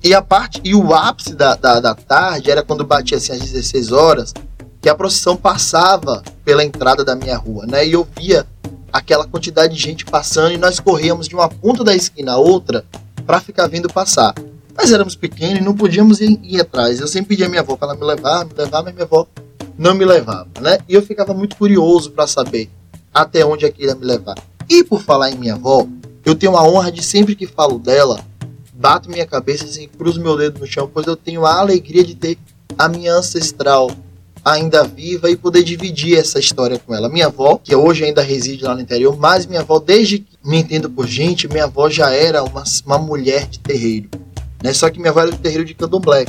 E 0.04 0.14
a 0.14 0.22
parte 0.22 0.62
e 0.64 0.76
o 0.76 0.94
ápice 0.94 1.34
da, 1.34 1.56
da, 1.56 1.80
da 1.80 1.96
tarde 1.96 2.52
era 2.52 2.64
quando 2.64 2.86
batia 2.86 3.18
assim 3.18 3.34
às 3.34 3.40
16 3.40 3.92
horas, 3.92 4.34
que 4.82 4.90
a 4.90 4.96
procissão 4.96 5.36
passava 5.36 6.24
pela 6.44 6.64
entrada 6.64 7.04
da 7.04 7.16
minha 7.16 7.38
rua, 7.38 7.66
né? 7.66 7.86
E 7.88 7.94
eu 7.94 8.08
via 8.16 8.46
aquela 8.94 9.28
quantidade 9.28 9.76
de 9.76 9.82
gente 9.82 10.06
passando 10.06 10.54
e 10.54 10.58
nós 10.58 10.80
corríamos 10.80 11.28
de 11.28 11.36
uma 11.36 11.50
ponta 11.50 11.84
da 11.84 11.96
esquina 11.96 12.34
a 12.34 12.38
outra 12.38 12.86
para 13.26 13.42
ficar 13.42 13.68
vindo 13.68 13.92
passar. 13.92 14.34
Nós 14.78 14.92
éramos 14.92 15.16
pequenos 15.16 15.60
e 15.60 15.64
não 15.64 15.74
podíamos 15.74 16.20
ir, 16.20 16.40
ir 16.44 16.60
atrás. 16.60 17.00
Eu 17.00 17.08
sempre 17.08 17.30
pedia 17.30 17.46
a 17.46 17.50
minha 17.50 17.62
avó 17.62 17.76
para 17.76 17.90
ela 17.90 17.98
me 17.98 18.06
levar, 18.06 18.46
me 18.46 18.54
levar, 18.54 18.84
mas 18.84 18.94
minha 18.94 19.06
avó 19.06 19.28
não 19.78 19.94
me 19.94 20.06
levava, 20.06 20.50
né? 20.62 20.80
E 20.88 20.94
eu 20.94 21.02
ficava 21.02 21.34
muito 21.34 21.56
curioso 21.56 22.12
para 22.12 22.28
saber 22.28 22.70
até 23.14 23.46
onde 23.46 23.66
aquilo 23.66 23.90
ia 23.90 23.96
me 23.96 24.06
levar. 24.06 24.36
E 24.70 24.84
por 24.84 25.02
falar 25.02 25.32
em 25.32 25.38
minha 25.38 25.54
avó, 25.54 25.88
eu 26.26 26.36
tenho 26.36 26.58
a 26.58 26.64
honra 26.64 26.92
de 26.92 27.04
sempre 27.04 27.36
que 27.36 27.48
falo 27.48 27.80
dela, 27.80 28.20
bato 28.74 29.10
minha 29.10 29.26
cabeça 29.26 29.66
e 29.66 29.70
assim, 29.70 29.88
cruzo 29.88 30.22
meu 30.22 30.38
dedo 30.38 30.60
no 30.60 30.68
chão, 30.68 30.90
pois 30.92 31.08
eu 31.08 31.16
tenho 31.16 31.46
a 31.46 31.60
alegria 31.60 32.04
de 32.04 32.16
ter 32.16 32.38
a 32.78 32.90
minha 32.90 33.14
ancestral 33.14 33.90
ainda 34.44 34.84
viva 34.84 35.30
e 35.30 35.36
poder 35.36 35.64
dividir 35.64 36.20
essa 36.20 36.38
história 36.38 36.78
com 36.78 36.94
ela. 36.94 37.10
Minha 37.10 37.28
avó, 37.28 37.60
que 37.64 37.76
hoje 37.76 38.06
ainda 38.06 38.22
reside 38.22 38.64
lá 38.64 38.76
no 38.76 38.82
interior, 38.82 39.18
mas 39.18 39.48
minha 39.48 39.62
avó, 39.62 39.80
desde 39.80 40.20
que 40.20 40.38
me 40.44 40.58
entendo 40.58 40.90
por 40.90 41.08
gente, 41.08 41.48
minha 41.48 41.64
avó 41.64 41.90
já 41.90 42.12
era 42.12 42.44
uma, 42.44 42.64
uma 42.86 43.00
mulher 43.00 43.48
de 43.48 43.60
terreiro. 43.60 44.10
Né? 44.64 44.74
Só 44.74 44.90
que 44.90 45.00
minha 45.00 45.12
avó 45.12 45.22
era 45.22 45.32
do 45.32 45.38
terreiro 45.38 45.66
de 45.66 45.74
candomblé. 45.74 46.26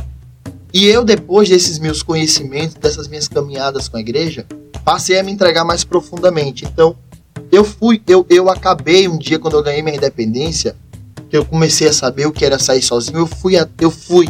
E 0.72 0.86
eu, 0.86 1.04
depois 1.04 1.48
desses 1.48 1.78
meus 1.78 2.02
conhecimentos, 2.02 2.74
dessas 2.74 3.08
minhas 3.08 3.28
caminhadas 3.28 3.88
com 3.88 3.96
a 3.96 4.00
igreja, 4.00 4.46
passei 4.84 5.18
a 5.18 5.22
me 5.22 5.32
entregar 5.32 5.64
mais 5.64 5.84
profundamente. 5.84 6.64
Então, 6.64 6.96
eu 7.50 7.64
fui, 7.64 8.02
eu, 8.06 8.26
eu 8.28 8.50
acabei 8.50 9.08
um 9.08 9.16
dia, 9.16 9.38
quando 9.38 9.56
eu 9.56 9.62
ganhei 9.62 9.82
minha 9.82 9.96
independência, 9.96 10.76
que 11.30 11.36
eu 11.36 11.44
comecei 11.44 11.88
a 11.88 11.92
saber 11.92 12.26
o 12.26 12.32
que 12.32 12.44
era 12.44 12.58
sair 12.58 12.82
sozinho, 12.82 13.18
eu 13.18 13.26
fui, 13.26 13.56
a, 13.56 13.68
eu 13.80 13.90
fui 13.90 14.28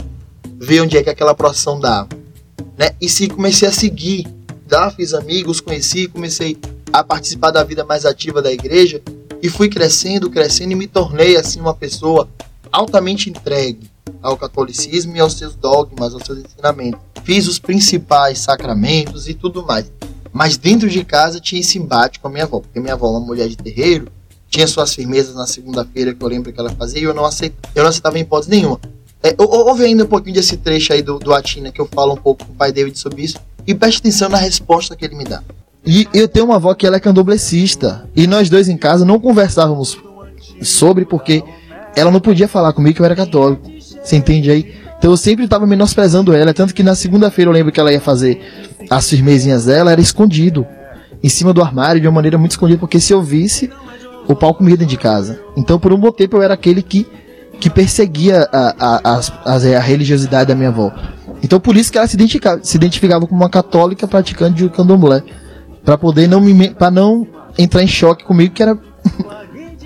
ver 0.59 0.81
onde 0.81 0.97
é 0.97 1.03
que 1.03 1.11
aquela 1.11 1.35
procissão 1.35 1.81
dava 1.81 2.09
né? 2.77 2.91
E 3.01 3.09
se 3.09 3.29
comecei 3.29 3.67
a 3.67 3.73
seguir, 3.73 4.27
já 4.71 4.91
fiz 4.91 5.15
amigos, 5.15 5.61
conheci, 5.61 6.07
comecei 6.09 6.59
a 6.93 7.03
participar 7.03 7.51
da 7.51 7.65
vida 7.65 7.85
mais 7.85 8.05
ativa 8.05 8.43
da 8.43 8.53
igreja 8.53 9.01
e 9.43 9.49
fui 9.49 9.69
crescendo, 9.69 10.31
crescendo 10.31 10.73
e 10.73 10.75
me 10.75 10.87
tornei 10.87 11.37
assim 11.37 11.61
uma 11.61 11.75
pessoa 11.75 12.29
altamente 12.77 13.31
entregue 13.31 13.91
ao 14.23 14.37
catolicismo 14.37 15.17
e 15.17 15.21
aos 15.21 15.33
seus 15.33 15.57
dogmas, 15.57 16.13
aos 16.13 16.25
seus 16.25 16.41
ensinamentos. 16.41 17.01
Fiz 17.25 17.49
os 17.49 17.59
principais 17.59 18.39
sacramentos 18.39 19.27
e 19.29 19.35
tudo 19.35 19.65
mais. 19.65 19.91
Mas 20.31 20.59
dentro 20.59 20.89
de 20.89 21.03
casa 21.03 21.41
tinha 21.41 21.61
esse 21.61 21.79
embate 21.79 22.21
com 22.21 22.29
a 22.29 22.31
minha 22.31 22.45
avó, 22.45 22.61
porque 22.61 22.79
minha 22.79 22.93
avó, 22.93 23.11
uma 23.11 23.21
mulher 23.21 23.49
de 23.49 23.57
terreiro, 23.57 24.09
tinha 24.51 24.67
suas 24.67 24.95
firmezas 24.95 25.35
na 25.35 25.47
segunda-feira 25.47 26.15
que 26.15 26.23
eu 26.23 26.29
lembro 26.29 26.53
que 26.53 26.61
ela 26.61 26.71
fazia 26.71 27.01
e 27.01 27.05
eu 27.05 27.15
não 27.15 27.25
aceitava, 27.25 27.69
eu 27.75 27.83
não 27.83 27.89
aceitava 27.89 28.19
em 28.19 28.23
hipótese 28.23 28.51
nenhuma. 28.51 28.79
É, 29.23 29.35
ouve 29.39 29.85
ainda 29.85 30.05
um 30.05 30.07
pouquinho 30.07 30.35
desse 30.35 30.59
trecho 30.59 30.93
aí 30.93 31.01
do, 31.01 31.19
do 31.19 31.33
Atina 31.33 31.73
que 31.73 31.81
eu 31.81 31.89
falo 31.91 32.13
um 32.13 32.17
pouco 32.17 32.45
com 32.45 32.53
o 32.53 32.55
pai 32.55 32.71
David 32.71 32.99
sobre 32.99 33.23
isso 33.23 33.39
e 33.67 33.75
preste 33.75 33.99
atenção 33.99 34.29
na 34.29 34.37
resposta 34.37 34.95
que 34.95 35.05
ele 35.05 35.17
me 35.17 35.25
dá. 35.25 35.43
E 35.85 36.07
eu 36.13 36.29
tenho 36.29 36.45
uma 36.45 36.57
avó 36.57 36.75
que 36.75 36.87
ela 36.87 36.97
é 36.97 37.01
candomblessista 37.01 38.09
e 38.15 38.27
nós 38.27 38.51
dois 38.51 38.69
em 38.69 38.77
casa 38.77 39.05
não 39.05 39.19
conversávamos 39.19 39.97
sobre 40.63 41.05
porque 41.05 41.43
ela 41.97 42.11
não 42.11 42.21
podia 42.21 42.47
falar 42.47 42.75
comigo 42.75 42.95
que 42.95 43.01
eu 43.01 43.07
era 43.07 43.17
católico. 43.17 43.69
Você 43.81 44.17
entende 44.17 44.51
aí? 44.51 44.75
Então 44.99 45.11
eu 45.11 45.17
sempre 45.17 45.45
estava 45.45 45.67
menosprezando 45.67 46.35
ela, 46.35 46.53
tanto 46.53 46.75
que 46.75 46.83
na 46.83 46.95
segunda-feira 46.95 47.49
eu 47.51 47.53
lembro 47.53 47.73
que 47.73 47.81
ela 47.81 47.93
ia 47.93 48.01
fazer 48.01 48.41
as 48.89 49.09
firmezinhas 49.09 49.65
dela, 49.65 49.91
era 49.91 50.01
escondido, 50.01 50.67
em 51.23 51.29
cima 51.29 51.53
do 51.53 51.63
armário, 51.63 52.01
de 52.01 52.07
uma 52.07 52.15
maneira 52.15 52.39
muito 52.39 52.53
escondida, 52.53 52.79
porque 52.79 53.01
se 53.01 53.13
eu 53.13 53.23
visse, 53.23 53.71
o 54.29 54.35
pau 54.35 54.55
comia 54.55 54.77
dentro 54.77 54.91
de 54.91 54.97
casa. 54.97 55.41
Então 55.57 55.79
por 55.79 55.93
um 55.93 55.99
bom 55.99 56.13
tempo 56.13 56.37
eu 56.37 56.43
era 56.43 56.55
aquele 56.55 56.83
que 56.83 57.07
que 57.59 57.71
perseguia 57.71 58.47
a, 58.53 58.75
a, 58.79 59.17
a, 59.17 59.57
a, 59.57 59.81
religiosidade 59.81 60.49
da 60.49 60.55
minha 60.55 60.69
avó. 60.69 60.93
Então 61.43 61.59
por 61.59 61.75
isso 61.75 61.91
que 61.91 61.97
ela 61.97 62.07
se 62.07 62.15
identificava, 62.15 62.61
se 62.63 62.77
identificava 62.77 63.27
como 63.27 63.41
uma 63.41 63.49
católica 63.49 64.07
praticante 64.07 64.63
de 64.63 64.69
candomblé. 64.69 65.23
para 65.83 65.97
poder 65.97 66.29
não 66.29 66.41
me 66.41 66.71
para 66.71 66.91
não 66.91 67.27
entrar 67.57 67.83
em 67.83 67.87
choque 67.87 68.25
comigo 68.25 68.53
que 68.53 68.63
era 68.63 68.79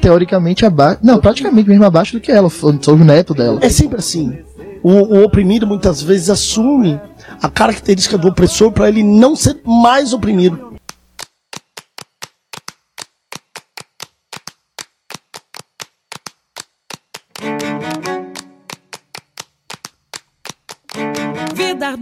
teoricamente 0.00 0.64
abaixo, 0.64 0.99
não, 1.02 1.21
praticamente 1.21 1.69
mesmo 1.69 1.85
abaixo 1.85 2.14
do 2.14 2.21
que 2.21 2.33
ela, 2.33 2.49
sou 2.49 2.95
o 2.95 3.04
neto 3.04 3.35
dela. 3.35 3.59
É 3.62 3.69
sempre 3.69 3.99
assim. 3.99 4.38
O, 4.83 4.90
o 4.90 5.25
oprimido 5.25 5.66
muitas 5.66 6.02
vezes 6.02 6.30
assume 6.30 6.99
a 7.42 7.49
característica 7.49 8.16
do 8.16 8.28
opressor 8.28 8.73
para 8.73 8.88
ele 8.88 9.02
não 9.02 9.37
ser 9.37 9.61
mais 9.64 10.12
oprimido. 10.12 10.71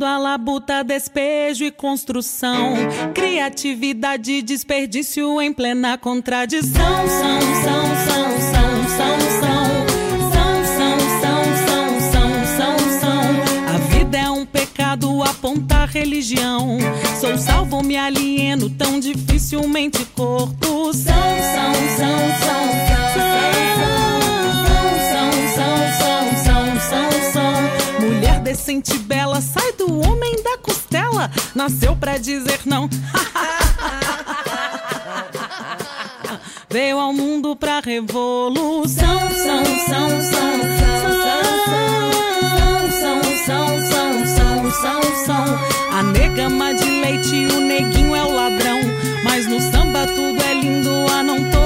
a 0.04 0.18
labuta, 0.18 0.82
despejo 0.82 1.64
e 1.64 1.70
construção. 1.70 2.74
Criatividade, 3.14 4.42
desperdício 4.42 5.40
em 5.40 5.52
plena 5.52 5.98
contradição. 5.98 7.08
São, 7.08 7.40
são, 7.64 7.87
aponta 15.28 15.84
religião. 15.84 16.78
Sou 17.20 17.36
salvo, 17.38 17.82
me 17.82 17.96
alieno 17.96 18.70
tão 18.70 18.98
dificilmente 18.98 20.04
corpo. 20.16 20.92
São, 20.92 20.92
são, 20.94 21.74
são, 21.96 22.18
são, 22.40 22.68
são, 22.74 23.28
são, 25.54 26.32
são, 26.44 26.64
são, 26.88 27.10
são. 27.32 27.52
Mulher 28.00 28.40
decente, 28.40 28.98
bela, 28.98 29.40
sai 29.40 29.72
do 29.72 30.00
homem 30.00 30.42
da 30.42 30.58
costela. 30.58 31.30
Nasceu 31.54 31.94
pra 31.96 32.18
dizer 32.18 32.60
não. 32.64 32.88
Veio 36.70 36.98
ao 36.98 37.12
mundo 37.12 37.56
pra 37.56 37.80
revolução. 37.80 38.84
São, 38.84 39.28
são, 39.34 39.64
são, 39.64 40.08
são, 40.22 40.58
são, 40.78 41.18
são, 41.64 41.82
são, 42.90 43.22
são, 43.46 43.80
são, 43.90 43.97
são. 44.70 45.44
A 45.92 46.02
nega 46.02 46.48
de 46.74 47.00
leite 47.00 47.46
o 47.46 47.60
neguinho 47.60 48.14
é 48.14 48.22
o 48.22 48.30
ladrão. 48.30 48.80
Mas 49.22 49.46
no 49.46 49.60
samba 49.60 50.06
tudo 50.06 50.42
é 50.42 50.54
lindo, 50.54 51.06
a 51.12 51.22
não 51.22 51.57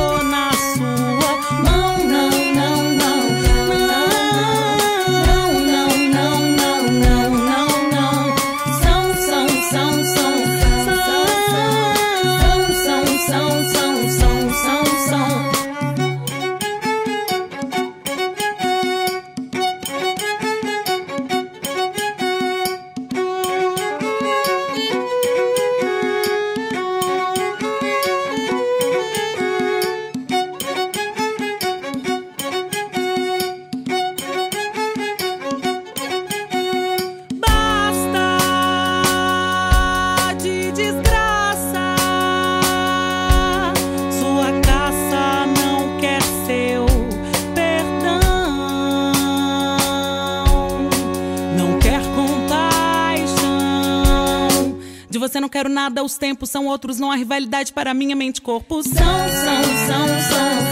nada, 55.93 56.03
os 56.03 56.17
tempos 56.17 56.49
são 56.49 56.67
outros, 56.67 56.99
não 56.99 57.13
há 57.13 57.17
rivalidade 57.17 57.73
para 57.73 57.93
minha 57.93 58.17
mente 58.17 58.41
corpo. 58.41 58.83
São, 58.83 58.93
são, 58.95 59.63
são, 59.87 60.09
são, 60.09 60.72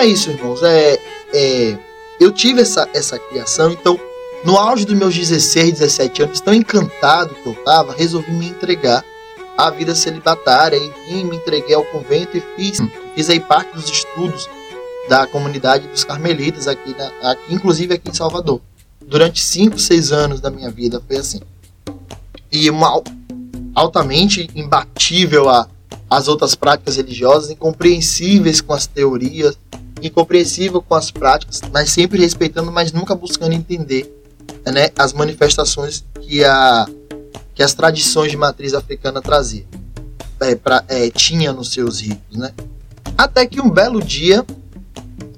é 0.00 0.06
isso, 0.06 0.30
irmãos. 0.30 0.62
É, 0.62 0.98
é, 1.32 1.78
eu 2.18 2.32
tive 2.32 2.60
essa, 2.62 2.88
essa 2.94 3.18
criação, 3.18 3.70
então, 3.72 3.98
no 4.44 4.56
auge 4.56 4.84
dos 4.84 4.96
meus 4.96 5.14
16, 5.16 5.72
17 5.72 6.22
anos, 6.22 6.40
tão 6.40 6.54
encantado 6.54 7.34
que 7.34 7.46
eu 7.46 7.52
estava, 7.52 7.94
resolvi 7.94 8.32
me 8.32 8.48
entregar 8.48 9.04
à 9.56 9.70
vida 9.70 9.94
celibatária 9.94 10.76
e 10.76 10.90
vim, 11.06 11.24
me 11.24 11.36
entreguei 11.36 11.74
ao 11.74 11.84
convento 11.84 12.36
e 12.36 12.42
fiz, 12.56 12.78
fiz 13.14 13.28
aí 13.28 13.38
parte 13.38 13.74
dos 13.74 13.88
estudos 13.90 14.48
da 15.08 15.26
comunidade 15.26 15.86
dos 15.88 16.04
carmelitas 16.04 16.66
aqui, 16.66 16.94
na, 16.96 17.32
aqui 17.32 17.54
inclusive 17.54 17.94
aqui 17.94 18.10
em 18.10 18.14
Salvador. 18.14 18.60
Durante 19.04 19.42
5, 19.42 19.78
6 19.78 20.12
anos 20.12 20.40
da 20.40 20.50
minha 20.50 20.70
vida 20.70 21.02
foi 21.06 21.16
assim. 21.16 21.40
E 22.50 22.70
uma, 22.70 22.88
al- 22.88 23.04
altamente 23.74 24.48
imbatível 24.54 25.48
a, 25.48 25.68
as 26.08 26.28
outras 26.28 26.54
práticas 26.54 26.96
religiosas, 26.96 27.50
incompreensíveis 27.50 28.60
com 28.60 28.72
as 28.72 28.86
teorias, 28.86 29.58
incompreensível 30.02 30.82
com 30.82 30.94
as 30.94 31.10
práticas, 31.10 31.60
mas 31.72 31.90
sempre 31.90 32.20
respeitando, 32.20 32.70
mas 32.72 32.92
nunca 32.92 33.14
buscando 33.14 33.52
entender 33.52 34.12
né, 34.66 34.90
as 34.96 35.12
manifestações 35.12 36.04
que, 36.20 36.44
a, 36.44 36.86
que 37.54 37.62
as 37.62 37.74
tradições 37.74 38.30
de 38.30 38.36
matriz 38.36 38.74
africana 38.74 39.20
traziam, 39.20 39.66
é, 40.40 40.54
pra, 40.54 40.84
é, 40.88 41.10
tinha 41.10 41.52
nos 41.52 41.72
seus 41.72 42.00
ritos. 42.00 42.36
Né? 42.36 42.52
Até 43.16 43.46
que 43.46 43.60
um 43.60 43.70
belo 43.70 44.02
dia, 44.02 44.44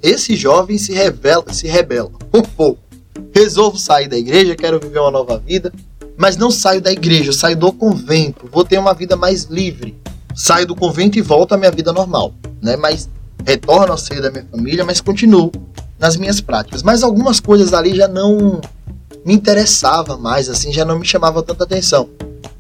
esse 0.02 0.36
jovem 0.36 0.78
se, 0.78 0.92
revela, 0.92 1.52
se 1.52 1.66
rebela 1.66 2.10
um 2.32 2.42
pouco. 2.42 2.80
Resolvo 3.34 3.78
sair 3.78 4.08
da 4.08 4.16
igreja, 4.16 4.56
quero 4.56 4.80
viver 4.80 4.98
uma 4.98 5.10
nova 5.10 5.38
vida, 5.38 5.72
mas 6.16 6.36
não 6.36 6.50
saio 6.50 6.80
da 6.80 6.92
igreja, 6.92 7.32
saio 7.32 7.56
do 7.56 7.72
convento, 7.72 8.48
vou 8.50 8.64
ter 8.64 8.78
uma 8.78 8.94
vida 8.94 9.16
mais 9.16 9.44
livre. 9.44 10.00
Saio 10.34 10.66
do 10.66 10.74
convento 10.74 11.18
e 11.18 11.22
volto 11.22 11.52
à 11.52 11.58
minha 11.58 11.70
vida 11.70 11.92
normal, 11.92 12.32
né? 12.62 12.74
Mas 12.76 13.08
retorno 13.44 13.92
ao 13.92 13.98
seio 13.98 14.22
da 14.22 14.30
minha 14.30 14.46
família, 14.50 14.84
mas 14.84 15.00
continuo 15.00 15.50
nas 15.98 16.16
minhas 16.16 16.40
práticas. 16.40 16.82
Mas 16.82 17.02
algumas 17.02 17.40
coisas 17.40 17.72
ali 17.72 17.94
já 17.94 18.08
não 18.08 18.60
me 19.24 19.32
interessava 19.34 20.16
mais, 20.16 20.48
assim, 20.48 20.72
já 20.72 20.84
não 20.84 20.98
me 20.98 21.06
chamava 21.06 21.42
tanta 21.42 21.64
atenção. 21.64 22.08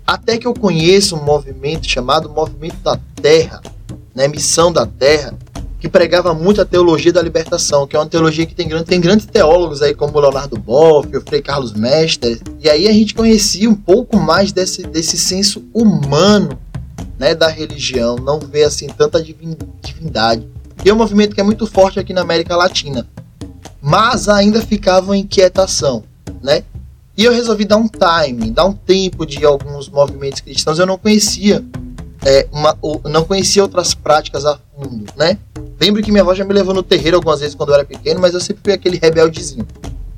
Até 0.06 0.36
que 0.36 0.46
eu 0.46 0.54
conheço 0.54 1.16
um 1.16 1.24
movimento 1.24 1.88
chamado 1.88 2.28
Movimento 2.28 2.76
da 2.82 2.98
Terra, 3.20 3.60
né? 4.14 4.28
Missão 4.28 4.72
da 4.72 4.86
Terra, 4.86 5.34
que 5.82 5.88
pregava 5.88 6.32
muito 6.32 6.60
a 6.60 6.64
teologia 6.64 7.12
da 7.12 7.20
libertação, 7.20 7.88
que 7.88 7.96
é 7.96 7.98
uma 7.98 8.06
teologia 8.06 8.46
que 8.46 8.54
tem, 8.54 8.68
grande, 8.68 8.84
tem 8.84 9.00
grandes 9.00 9.26
teólogos 9.26 9.82
aí 9.82 9.92
como 9.94 10.20
Leonardo 10.20 10.56
Boff, 10.56 11.16
o 11.16 11.20
Frei 11.22 11.42
Carlos 11.42 11.72
Mestre, 11.72 12.40
e 12.60 12.70
aí 12.70 12.86
a 12.86 12.92
gente 12.92 13.14
conhecia 13.14 13.68
um 13.68 13.74
pouco 13.74 14.16
mais 14.16 14.52
desse, 14.52 14.84
desse 14.84 15.18
senso 15.18 15.64
humano 15.74 16.56
né, 17.18 17.34
da 17.34 17.48
religião, 17.48 18.14
não 18.14 18.38
vê 18.38 18.62
assim 18.62 18.86
tanta 18.86 19.20
divin- 19.20 19.56
divindade. 19.80 20.46
E 20.84 20.88
é 20.88 20.92
um 20.94 20.96
movimento 20.96 21.34
que 21.34 21.40
é 21.40 21.44
muito 21.44 21.66
forte 21.66 21.98
aqui 21.98 22.12
na 22.12 22.22
América 22.22 22.56
Latina, 22.56 23.06
mas 23.80 24.28
ainda 24.28 24.60
ficava 24.60 25.16
em 25.16 25.20
inquietação, 25.20 26.02
né? 26.42 26.64
E 27.16 27.24
eu 27.24 27.32
resolvi 27.32 27.64
dar 27.64 27.76
um 27.76 27.88
time, 27.88 28.50
dar 28.50 28.64
um 28.64 28.72
tempo 28.72 29.26
de 29.26 29.44
alguns 29.44 29.88
movimentos 29.88 30.40
cristãos. 30.40 30.78
Eu 30.78 30.86
não 30.86 30.96
conhecia, 30.98 31.62
é, 32.24 32.48
uma, 32.50 32.76
não 33.04 33.22
conhecia 33.24 33.62
outras 33.62 33.94
práticas 33.94 34.44
a 34.46 34.58
fundo, 34.74 35.04
né? 35.16 35.38
Lembro 35.80 36.02
que 36.02 36.10
minha 36.10 36.22
avó 36.22 36.34
já 36.34 36.44
me 36.44 36.54
levou 36.54 36.72
no 36.74 36.82
terreiro 36.82 37.16
algumas 37.16 37.40
vezes 37.40 37.54
quando 37.54 37.68
eu 37.70 37.74
era 37.76 37.84
pequeno, 37.84 38.20
mas 38.20 38.34
eu 38.34 38.40
sempre 38.40 38.62
fui 38.64 38.72
aquele 38.72 38.96
rebeldezinho. 38.98 39.66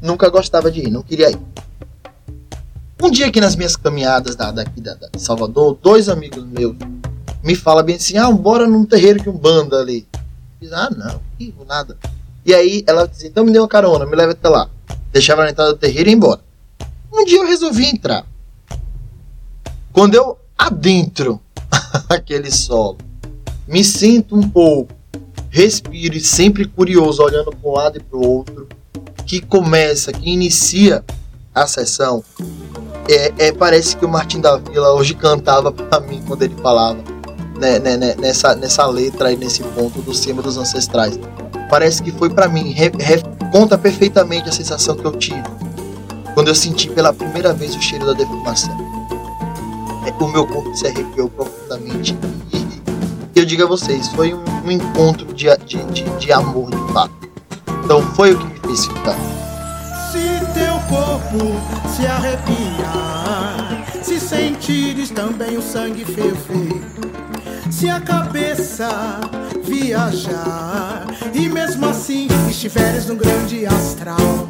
Nunca 0.00 0.28
gostava 0.30 0.70
de 0.70 0.80
ir, 0.82 0.90
não 0.90 1.02
queria 1.02 1.30
ir. 1.30 1.38
Um 3.02 3.10
dia 3.10 3.26
aqui 3.26 3.40
nas 3.40 3.56
minhas 3.56 3.76
caminhadas 3.76 4.36
da, 4.36 4.50
daqui 4.50 4.80
da, 4.80 4.94
da- 4.94 5.08
Salvador, 5.18 5.76
dois 5.82 6.08
amigos 6.08 6.44
meus 6.44 6.76
me 7.42 7.54
falam 7.54 7.84
bem 7.84 7.96
assim, 7.96 8.16
ah, 8.16 8.30
bora 8.30 8.66
num 8.66 8.86
terreiro 8.86 9.22
que 9.22 9.28
um 9.28 9.36
banda 9.36 9.78
ali. 9.78 10.06
Diz, 10.64 10.72
ah, 10.72 10.88
não, 10.88 11.20
nada. 11.66 11.94
E 12.42 12.54
aí 12.54 12.82
ela 12.86 13.06
disse, 13.06 13.26
então 13.26 13.44
me 13.44 13.52
dê 13.52 13.58
uma 13.58 13.68
carona, 13.68 14.06
me 14.06 14.16
leva 14.16 14.32
até 14.32 14.48
lá. 14.48 14.66
Deixava 15.12 15.44
na 15.44 15.50
entrada 15.50 15.74
do 15.74 15.78
terreiro 15.78 16.08
e 16.08 16.12
ia 16.12 16.16
embora. 16.16 16.40
Um 17.12 17.22
dia 17.26 17.36
eu 17.36 17.46
resolvi 17.46 17.84
entrar. 17.84 18.24
Quando 19.92 20.14
eu 20.14 20.38
adentro 20.56 21.38
aquele 22.08 22.50
solo, 22.50 22.96
me 23.68 23.84
sinto 23.84 24.34
um 24.34 24.48
pouco, 24.48 24.90
respiro 25.50 26.16
e 26.16 26.20
sempre 26.20 26.64
curioso, 26.64 27.22
olhando 27.22 27.50
para 27.50 27.68
um 27.68 27.74
lado 27.74 27.98
e 27.98 28.00
para 28.00 28.16
o 28.16 28.26
outro, 28.26 28.66
que 29.26 29.42
começa, 29.42 30.14
que 30.14 30.30
inicia 30.30 31.04
a 31.54 31.66
sessão, 31.66 32.24
é, 33.06 33.48
é, 33.48 33.52
parece 33.52 33.98
que 33.98 34.06
o 34.06 34.08
Martim 34.08 34.40
da 34.40 34.56
Vila 34.56 34.94
hoje 34.94 35.12
cantava 35.12 35.70
para 35.70 36.00
mim 36.00 36.22
quando 36.26 36.40
ele 36.40 36.54
falava 36.56 37.13
né, 37.58 37.78
né, 37.78 37.96
né, 37.96 38.14
nessa, 38.18 38.54
nessa 38.54 38.86
letra 38.86 39.32
e 39.32 39.36
nesse 39.36 39.62
ponto 39.62 40.00
do 40.02 40.14
cima 40.14 40.42
dos 40.42 40.56
ancestrais. 40.56 41.18
Parece 41.70 42.02
que 42.02 42.12
foi 42.12 42.30
para 42.30 42.48
mim, 42.48 42.72
re- 42.72 42.92
re- 42.98 43.22
conta 43.50 43.76
perfeitamente 43.78 44.48
a 44.48 44.52
sensação 44.52 44.96
que 44.96 45.04
eu 45.04 45.12
tive. 45.12 45.42
quando 46.34 46.48
eu 46.48 46.54
senti 46.54 46.88
pela 46.90 47.12
primeira 47.12 47.52
vez 47.52 47.74
o 47.76 47.80
cheiro 47.80 48.06
da 48.06 48.12
defumação. 48.12 48.76
É, 50.06 50.22
o 50.22 50.28
meu 50.28 50.46
corpo 50.46 50.74
se 50.74 50.86
arrepiou 50.86 51.28
profundamente 51.30 52.16
e 53.34 53.38
eu 53.40 53.44
digo 53.44 53.62
a 53.64 53.66
vocês, 53.66 54.08
foi 54.08 54.32
um, 54.34 54.42
um 54.64 54.70
encontro 54.70 55.26
de, 55.32 55.46
de, 55.66 55.82
de, 55.86 56.02
de 56.18 56.32
amor 56.32 56.70
de 56.70 56.92
fato. 56.92 57.12
Então 57.84 58.00
foi 58.14 58.32
o 58.34 58.38
que 58.38 58.44
me 58.46 58.60
fez 58.60 58.84
ficar. 58.86 59.16
Se 60.12 60.40
teu 60.54 60.74
corpo 60.88 61.56
se 61.96 62.06
arrepiar, 62.06 63.84
se 64.02 64.20
sentires 64.20 65.10
também 65.10 65.56
o 65.56 65.62
sangue 65.62 66.04
ferver, 66.04 66.82
se 67.74 67.90
a 67.90 68.00
cabeça 68.00 68.88
viajar. 69.64 71.06
E 71.34 71.48
mesmo 71.48 71.86
assim 71.86 72.28
estiveres 72.48 73.06
no 73.06 73.16
grande 73.16 73.66
astral, 73.66 74.48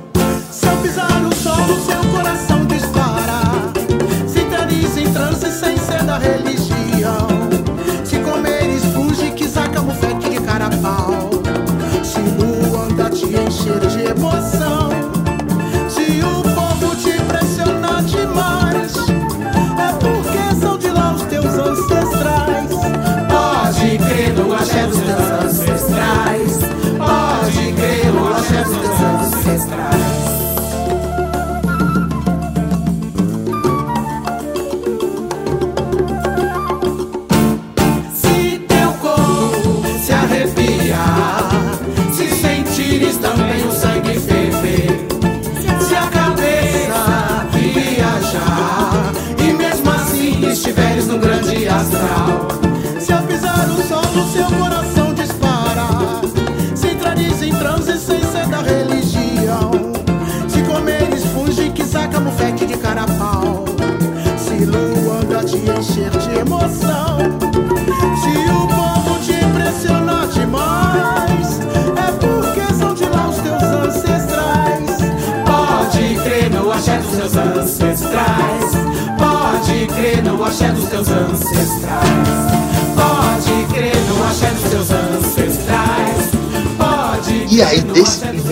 se 0.51 0.67
eu 0.67 0.77
pisar 0.83 1.21
no 1.21 1.35
solo, 1.35 1.75
seu 1.87 2.11
coração 2.13 2.67
disparar, 2.67 3.73
se 4.29 4.41
entrares 4.41 4.97
em 4.99 5.11
transe 5.11 5.51
sem 5.51 5.77
ser 5.79 6.03
da 6.03 6.19
religião, 6.19 7.29
se 8.05 8.19
comeres 8.19 8.85
fuge 8.93 9.31
que 9.31 9.49
saca 9.49 9.81
mufete 9.81 10.29
de 10.29 10.41
carapau, 10.41 11.31
se 12.03 12.21
no 12.21 12.79
anda 12.83 13.09
te 13.09 13.25
encher 13.25 13.81
de 13.87 14.03
emoção. 14.03 14.74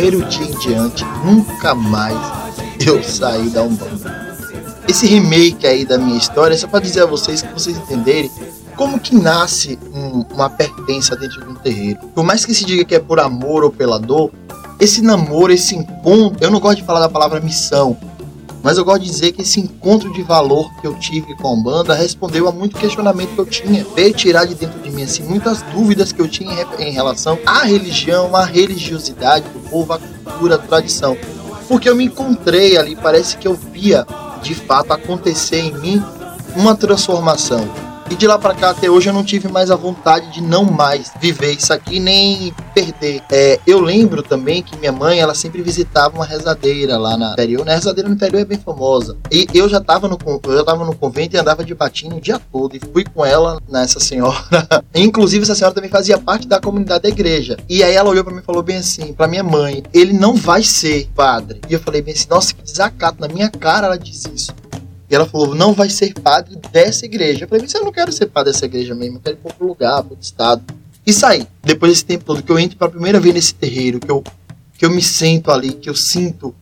Primeiro 0.02 0.28
dia 0.28 0.46
em 0.46 0.58
diante, 0.58 1.04
nunca 1.24 1.76
mais 1.76 2.18
eu 2.84 3.00
saí 3.04 3.48
da 3.50 3.62
Umbanda. 3.62 4.36
Esse 4.88 5.06
remake 5.06 5.64
aí 5.64 5.84
da 5.84 5.96
minha 5.96 6.18
história 6.18 6.54
é 6.54 6.58
só 6.58 6.66
pra 6.66 6.80
dizer 6.80 7.02
a 7.02 7.06
vocês 7.06 7.40
que 7.40 7.52
vocês 7.52 7.76
entenderem 7.76 8.28
como 8.74 8.98
que 8.98 9.14
nasce 9.14 9.78
um- 9.94 10.24
uma 10.34 10.50
pertença 10.50 11.14
dentro 11.14 11.40
de 11.40 11.48
um 11.48 11.54
terreiro. 11.54 12.00
Por 12.16 12.24
mais 12.24 12.44
que 12.44 12.52
se 12.52 12.64
diga 12.64 12.84
que 12.84 12.96
é 12.96 12.98
por 12.98 13.20
amor 13.20 13.62
ou 13.62 13.70
pela 13.70 13.96
dor, 13.96 14.32
esse 14.80 15.00
namoro, 15.02 15.52
esse 15.52 15.76
encontro, 15.76 16.36
eu 16.44 16.50
não 16.50 16.58
gosto 16.58 16.78
de 16.78 16.84
falar 16.84 16.98
da 16.98 17.08
palavra 17.08 17.38
missão, 17.40 17.96
mas 18.62 18.78
eu 18.78 18.84
gosto 18.84 19.00
de 19.02 19.10
dizer 19.10 19.32
que 19.32 19.42
esse 19.42 19.60
encontro 19.60 20.12
de 20.12 20.22
valor 20.22 20.72
que 20.80 20.86
eu 20.86 20.94
tive 20.94 21.34
com 21.34 21.48
a 21.48 21.52
Umbanda 21.52 21.94
respondeu 21.94 22.48
a 22.48 22.52
muito 22.52 22.78
questionamento 22.78 23.34
que 23.34 23.40
eu 23.40 23.46
tinha. 23.46 23.84
Veio 23.94 24.14
tirar 24.14 24.44
de 24.44 24.54
dentro 24.54 24.78
de 24.80 24.90
mim 24.90 25.02
assim, 25.02 25.24
muitas 25.24 25.62
dúvidas 25.62 26.12
que 26.12 26.20
eu 26.20 26.28
tinha 26.28 26.66
em 26.78 26.92
relação 26.92 27.38
à 27.44 27.64
religião, 27.64 28.36
à 28.36 28.44
religiosidade 28.44 29.48
do 29.48 29.58
povo, 29.68 29.92
à 29.92 29.98
cultura, 29.98 30.54
à 30.54 30.58
tradição. 30.58 31.16
Porque 31.66 31.88
eu 31.88 31.96
me 31.96 32.04
encontrei 32.04 32.76
ali, 32.76 32.94
parece 32.94 33.36
que 33.36 33.48
eu 33.48 33.54
via 33.54 34.06
de 34.42 34.54
fato 34.54 34.92
acontecer 34.92 35.58
em 35.58 35.72
mim 35.78 36.04
uma 36.54 36.76
transformação. 36.76 37.68
E 38.12 38.14
de 38.14 38.26
lá 38.26 38.38
pra 38.38 38.54
cá 38.54 38.68
até 38.68 38.90
hoje 38.90 39.08
eu 39.08 39.14
não 39.14 39.24
tive 39.24 39.48
mais 39.48 39.70
a 39.70 39.74
vontade 39.74 40.30
de 40.32 40.42
não 40.42 40.66
mais 40.66 41.10
viver 41.18 41.52
isso 41.52 41.72
aqui 41.72 41.98
nem 41.98 42.52
perder. 42.74 43.22
É, 43.32 43.58
eu 43.66 43.80
lembro 43.80 44.22
também 44.22 44.62
que 44.62 44.76
minha 44.76 44.92
mãe 44.92 45.18
ela 45.18 45.34
sempre 45.34 45.62
visitava 45.62 46.14
uma 46.14 46.26
rezadeira 46.26 46.98
lá 46.98 47.16
na 47.16 47.32
interior. 47.32 47.64
Né? 47.64 47.72
A 47.72 47.76
rezadeira 47.76 48.10
no 48.10 48.14
interior 48.14 48.42
é 48.42 48.44
bem 48.44 48.58
famosa. 48.58 49.16
E 49.30 49.46
eu 49.54 49.66
já 49.66 49.80
tava 49.80 50.08
no 50.08 50.18
eu 50.44 50.56
já 50.58 50.62
tava 50.62 50.84
no 50.84 50.94
convento 50.94 51.36
e 51.36 51.38
andava 51.38 51.64
de 51.64 51.74
batinho 51.74 52.16
o 52.16 52.20
dia 52.20 52.38
todo 52.38 52.76
e 52.76 52.80
fui 52.80 53.02
com 53.02 53.24
ela 53.24 53.58
nessa 53.66 53.98
senhora. 53.98 54.36
Inclusive 54.94 55.44
essa 55.44 55.54
senhora 55.54 55.74
também 55.74 55.88
fazia 55.88 56.18
parte 56.18 56.46
da 56.46 56.60
comunidade 56.60 57.04
da 57.04 57.08
igreja. 57.08 57.56
E 57.66 57.82
aí 57.82 57.94
ela 57.94 58.10
olhou 58.10 58.22
pra 58.22 58.34
mim 58.34 58.40
e 58.40 58.44
falou 58.44 58.62
bem 58.62 58.76
assim, 58.76 59.14
pra 59.14 59.26
minha 59.26 59.42
mãe, 59.42 59.82
ele 59.90 60.12
não 60.12 60.36
vai 60.36 60.62
ser 60.62 61.08
padre. 61.16 61.62
E 61.66 61.72
eu 61.72 61.80
falei 61.80 62.02
bem 62.02 62.12
assim, 62.12 62.26
nossa, 62.28 62.52
que 62.52 62.62
desacato 62.62 63.22
na 63.22 63.28
minha 63.28 63.48
cara 63.48 63.86
ela 63.86 63.98
disse 63.98 64.30
isso. 64.34 64.52
E 65.12 65.14
ela 65.14 65.26
falou, 65.26 65.54
não 65.54 65.74
vai 65.74 65.90
ser 65.90 66.14
padre 66.14 66.58
dessa 66.72 67.04
igreja. 67.04 67.44
Eu 67.44 67.48
falei, 67.48 67.60
mas 67.62 67.74
eu 67.74 67.84
não 67.84 67.92
quero 67.92 68.10
ser 68.10 68.28
padre 68.28 68.50
dessa 68.50 68.64
igreja 68.64 68.94
mesmo, 68.94 69.18
eu 69.18 69.20
quero 69.20 69.36
ir 69.36 69.40
para 69.40 69.50
outro 69.52 69.66
lugar, 69.66 70.02
para 70.02 70.12
outro 70.12 70.24
estado. 70.24 70.62
E 71.06 71.12
saí. 71.12 71.46
Depois 71.62 71.92
desse 71.92 72.06
tempo 72.06 72.24
todo, 72.24 72.42
que 72.42 72.50
eu 72.50 72.58
entro 72.58 72.78
pela 72.78 72.90
primeira 72.90 73.20
vez 73.20 73.34
nesse 73.34 73.54
terreiro, 73.54 74.00
que 74.00 74.10
eu, 74.10 74.24
que 74.78 74.86
eu 74.86 74.90
me 74.90 75.02
sento 75.02 75.50
ali, 75.50 75.74
que 75.74 75.90
eu 75.90 75.94
sinto 75.94 76.54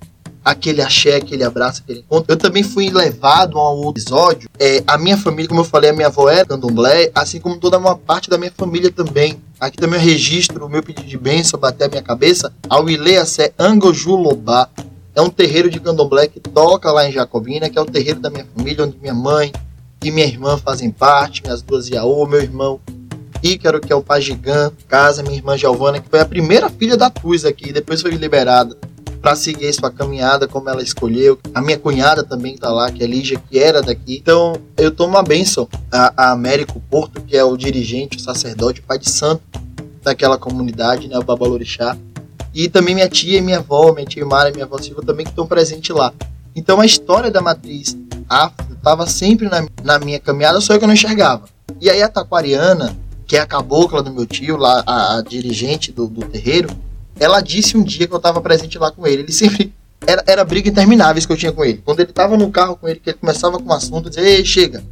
aquele 0.44 0.82
axé, 0.82 1.14
aquele 1.14 1.44
abraço, 1.44 1.82
aquele 1.84 2.00
encontro. 2.00 2.32
Eu 2.32 2.36
também 2.36 2.64
fui 2.64 2.90
levado 2.90 3.56
a 3.56 3.72
um 3.72 3.88
episódio. 3.88 4.50
É, 4.58 4.82
a 4.84 4.98
minha 4.98 5.16
família, 5.16 5.48
como 5.48 5.60
eu 5.60 5.64
falei, 5.64 5.90
a 5.90 5.92
minha 5.92 6.08
avó 6.08 6.28
era 6.28 6.44
candomblé, 6.44 7.12
assim 7.14 7.38
como 7.38 7.56
toda 7.56 7.78
uma 7.78 7.96
parte 7.96 8.28
da 8.28 8.36
minha 8.36 8.50
família 8.50 8.90
também. 8.90 9.38
Aqui 9.60 9.76
também 9.76 10.00
eu 10.00 10.04
registro 10.04 10.66
o 10.66 10.68
meu 10.68 10.82
pedido 10.82 11.06
de 11.06 11.16
bênção, 11.16 11.60
bater 11.60 11.84
a 11.84 11.88
minha 11.88 12.02
cabeça, 12.02 12.52
ao 12.68 12.90
Ileacé 12.90 13.52
Angojulobá. 13.56 14.68
É 15.20 15.22
um 15.22 15.28
terreiro 15.28 15.68
de 15.68 15.78
candomblé 15.78 16.26
que 16.28 16.40
toca 16.40 16.90
lá 16.90 17.06
em 17.06 17.12
Jacobina, 17.12 17.68
que 17.68 17.76
é 17.76 17.82
o 17.82 17.84
terreiro 17.84 18.20
da 18.20 18.30
minha 18.30 18.46
família, 18.56 18.86
onde 18.86 18.96
minha 18.96 19.12
mãe 19.12 19.52
e 20.02 20.10
minha 20.10 20.24
irmã 20.24 20.56
fazem 20.56 20.90
parte, 20.90 21.42
minhas 21.42 21.60
duas 21.60 21.90
Iaô, 21.90 22.26
meu 22.26 22.40
irmão 22.40 22.80
Ícaro, 23.42 23.82
que 23.82 23.92
é 23.92 23.94
o 23.94 24.02
Pagigã, 24.02 24.72
casa, 24.88 25.22
minha 25.22 25.36
irmã 25.36 25.58
Giovana, 25.58 26.00
que 26.00 26.08
foi 26.08 26.20
a 26.20 26.24
primeira 26.24 26.70
filha 26.70 26.96
da 26.96 27.10
Tuz 27.10 27.44
aqui, 27.44 27.70
depois 27.70 28.00
foi 28.00 28.12
liberada 28.12 28.74
para 29.20 29.36
seguir 29.36 29.70
sua 29.74 29.90
caminhada 29.90 30.48
como 30.48 30.70
ela 30.70 30.82
escolheu. 30.82 31.38
A 31.54 31.60
minha 31.60 31.76
cunhada 31.76 32.24
também 32.24 32.56
tá 32.56 32.70
lá, 32.70 32.90
que 32.90 33.04
é 33.04 33.06
Lígia, 33.06 33.38
que 33.50 33.58
era 33.58 33.82
daqui. 33.82 34.16
Então, 34.22 34.54
eu 34.78 34.90
tomo 34.90 35.16
uma 35.16 35.22
bênção 35.22 35.68
a, 35.92 36.14
a 36.16 36.32
Américo 36.32 36.80
Porto, 36.88 37.20
que 37.20 37.36
é 37.36 37.44
o 37.44 37.58
dirigente, 37.58 38.16
o 38.16 38.20
sacerdote, 38.20 38.80
o 38.80 38.84
pai 38.84 38.98
de 38.98 39.10
santo 39.10 39.42
daquela 40.02 40.38
comunidade, 40.38 41.08
né, 41.08 41.18
o 41.18 41.22
Babalorixá. 41.22 41.94
E 42.54 42.68
também 42.68 42.94
minha 42.94 43.08
tia 43.08 43.38
e 43.38 43.40
minha 43.40 43.58
avó, 43.58 43.92
minha 43.92 44.06
tia 44.06 44.24
Mara 44.26 44.48
e 44.48 44.52
minha 44.52 44.64
avó 44.64 44.78
Silva 44.78 45.02
também 45.02 45.24
que 45.24 45.30
estão 45.30 45.46
presentes 45.46 45.94
lá. 45.94 46.12
Então 46.54 46.80
a 46.80 46.86
história 46.86 47.30
da 47.30 47.40
matriz 47.40 47.96
afro 48.28 48.74
estava 48.74 49.06
sempre 49.06 49.48
na, 49.48 49.66
na 49.84 49.98
minha 49.98 50.18
caminhada, 50.18 50.60
só 50.60 50.76
que 50.76 50.84
eu 50.84 50.88
não 50.88 50.94
enxergava. 50.94 51.44
E 51.80 51.88
aí 51.88 52.02
a 52.02 52.08
taquariana, 52.08 52.96
que 53.26 53.36
é 53.36 53.40
a 53.40 53.46
cabocla 53.46 54.02
do 54.02 54.12
meu 54.12 54.26
tio, 54.26 54.56
lá, 54.56 54.82
a, 54.86 55.18
a 55.18 55.22
dirigente 55.22 55.92
do, 55.92 56.06
do 56.06 56.26
terreiro, 56.26 56.68
ela 57.18 57.40
disse 57.40 57.76
um 57.76 57.82
dia 57.82 58.06
que 58.06 58.14
eu 58.14 58.16
estava 58.16 58.40
presente 58.40 58.78
lá 58.78 58.90
com 58.90 59.06
ele. 59.06 59.22
Ele 59.22 59.32
sempre. 59.32 59.72
Era, 60.06 60.24
era 60.26 60.44
briga 60.44 60.70
intermináveis 60.70 61.26
que 61.26 61.32
eu 61.32 61.36
tinha 61.36 61.52
com 61.52 61.62
ele. 61.62 61.82
Quando 61.84 62.00
ele 62.00 62.08
estava 62.08 62.34
no 62.34 62.50
carro 62.50 62.74
com 62.74 62.88
ele, 62.88 62.98
que 62.98 63.10
ele 63.10 63.18
começava 63.18 63.58
com 63.58 63.68
um 63.68 63.72
assunto, 63.72 64.08
dizia, 64.08 64.24
ei, 64.24 64.44
chega. 64.44 64.82